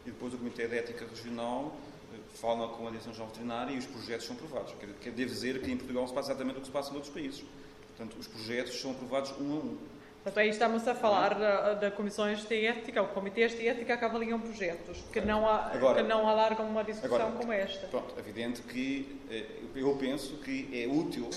e 0.04 0.10
depois 0.10 0.34
o 0.34 0.38
comitê 0.38 0.66
de 0.66 0.76
ética 0.76 1.06
regional 1.08 1.76
eh, 2.12 2.16
fala 2.34 2.68
com 2.68 2.86
a 2.86 2.90
Direção-Geral 2.90 3.28
Veterinária 3.28 3.72
e 3.72 3.78
os 3.78 3.86
projetos 3.86 4.26
são 4.26 4.34
aprovados. 4.36 4.74
Quer, 4.80 4.88
quer 5.00 5.10
dizer 5.12 5.62
que 5.62 5.70
em 5.70 5.76
Portugal 5.76 6.06
se 6.08 6.12
passa 6.12 6.30
exatamente 6.32 6.56
o 6.58 6.60
que 6.60 6.66
se 6.66 6.72
passa 6.72 6.90
em 6.90 6.94
outros 6.96 7.12
países. 7.12 7.44
Portanto, 7.88 8.18
os 8.18 8.26
projetos 8.26 8.80
são 8.80 8.90
aprovados 8.90 9.30
um 9.40 9.52
a 9.52 9.56
um. 9.56 9.78
Portanto, 10.24 10.38
aí 10.38 10.48
estamos 10.50 10.86
a 10.86 10.94
falar 10.94 11.34
da- 11.38 11.74
de, 11.74 11.90
comissões 11.92 12.44
de 12.44 12.66
ética, 12.66 13.00
ou 13.02 13.08
comitês 13.08 13.52
de 13.52 13.66
ética 13.66 13.96
que 13.96 14.04
avaliam 14.04 14.40
projetos, 14.40 14.98
que 15.12 15.20
não, 15.20 15.48
Agora- 15.48 16.02
que 16.02 16.08
não 16.08 16.28
alargam 16.28 16.66
uma 16.68 16.82
discussão 16.84 17.16
Agora- 17.16 17.32
como 17.36 17.52
esta. 17.52 17.86
Pronto, 17.88 18.14
é 18.16 18.20
evidente 18.20 18.62
que 18.62 19.18
eh, 19.30 19.46
eu 19.76 19.94
penso 19.96 20.36
que 20.38 20.68
é 20.72 20.86
útil 20.86 21.28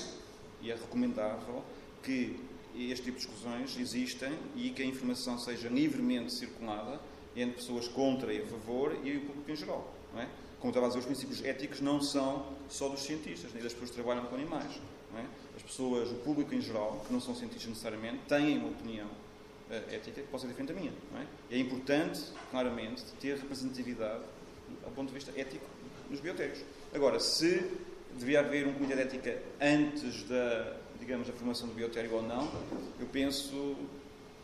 e 0.65 0.71
é 0.71 0.75
recomendável 0.75 1.63
que 2.01 2.39
este 2.75 3.06
tipo 3.06 3.17
de 3.17 3.25
discussões 3.25 3.78
existem 3.80 4.38
e 4.56 4.71
que 4.71 4.82
a 4.82 4.86
informação 4.86 5.38
seja 5.38 5.69
livremente 5.69 6.34
circulada 6.34 6.99
entre 7.36 7.58
pessoas 7.58 7.88
contra 7.88 8.34
e 8.34 8.41
a 8.41 8.45
favor 8.45 8.97
e 9.04 9.17
o 9.17 9.21
público 9.21 9.51
em 9.51 9.56
geral. 9.56 9.93
Não 10.13 10.21
é? 10.21 10.30
Como 10.60 10.71
estava 10.71 10.88
a 10.88 10.89
dizer, 10.89 10.99
os 10.99 11.06
princípios 11.06 11.43
éticos 11.43 11.80
não 11.80 12.01
são 12.01 12.54
só 12.67 12.89
dos 12.89 13.01
cientistas, 13.01 13.54
nem 13.54 13.62
das 13.62 13.71
pessoas 13.73 13.91
que 13.91 13.95
trabalham 13.95 14.25
com 14.25 14.36
animais. 14.36 14.82
É? 15.15 15.25
As 15.56 15.63
pessoas, 15.63 16.12
o 16.12 16.15
público 16.15 16.54
em 16.54 16.60
geral, 16.60 17.01
que 17.08 17.13
não 17.13 17.21
são 17.21 17.34
cientistas 17.34 17.69
necessariamente, 17.69 18.19
têm 18.28 18.58
uma 18.58 18.69
opinião 18.69 19.08
uh, 19.08 19.93
ética 19.93 20.21
que 20.21 20.28
possa 20.28 20.45
ser 20.45 20.51
diferente 20.51 20.73
da 20.73 20.80
minha. 20.80 20.91
É? 21.49 21.56
É 21.56 21.60
importante, 21.60 22.21
claramente, 22.51 23.04
ter 23.21 23.38
representatividade 23.38 24.23
ao 24.84 24.91
ponto 24.91 25.10
de 25.10 25.13
vista 25.13 25.32
ético 25.39 25.65
nos 26.10 26.19
biotérios. 26.19 26.60
Agora, 26.93 27.19
se 27.19 27.63
devia 28.17 28.39
haver 28.39 28.67
um 28.67 28.73
comitê 28.73 28.95
de 28.95 29.01
ética 29.01 29.38
antes 29.62 30.23
da, 30.23 30.73
digamos, 30.99 31.28
da 31.28 31.34
formação 31.34 31.67
do 31.67 31.73
biotério 31.73 32.13
ou 32.13 32.21
não, 32.21 32.49
eu 32.99 33.08
penso 33.08 33.75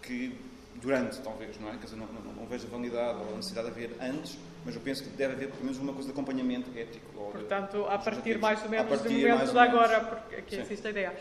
que 0.02 0.36
durante, 0.76 1.20
talvez, 1.22 1.60
não 1.60 1.70
é? 1.70 1.74
Quer 1.74 1.86
dizer, 1.86 1.96
não, 1.96 2.08
não, 2.08 2.34
não 2.34 2.46
vejo 2.46 2.68
a 2.68 2.70
validade 2.70 3.20
ou 3.20 3.34
a 3.34 3.36
necessidade 3.36 3.68
de 3.68 3.74
haver 3.74 3.96
antes, 4.02 4.38
mas 4.66 4.76
eu 4.76 4.82
penso 4.82 5.04
que 5.04 5.10
deve 5.10 5.34
haver 5.34 5.50
pelo 5.50 5.64
menos 5.64 5.78
uma 5.78 5.94
coisa 5.94 6.08
de 6.08 6.14
acompanhamento 6.14 6.70
ético. 6.78 7.12
Portanto, 7.32 7.86
a 7.88 7.98
partir 7.98 8.38
mais 8.38 8.62
ou 8.64 8.70
menos 8.70 9.02
do 9.02 9.10
momento 9.10 9.52
de 9.52 9.58
agora, 9.58 10.00
porque 10.02 10.36
aqui 10.36 10.56
Sim. 10.56 10.62
existe 10.62 10.88
a 10.88 10.90
ideia. 10.90 11.14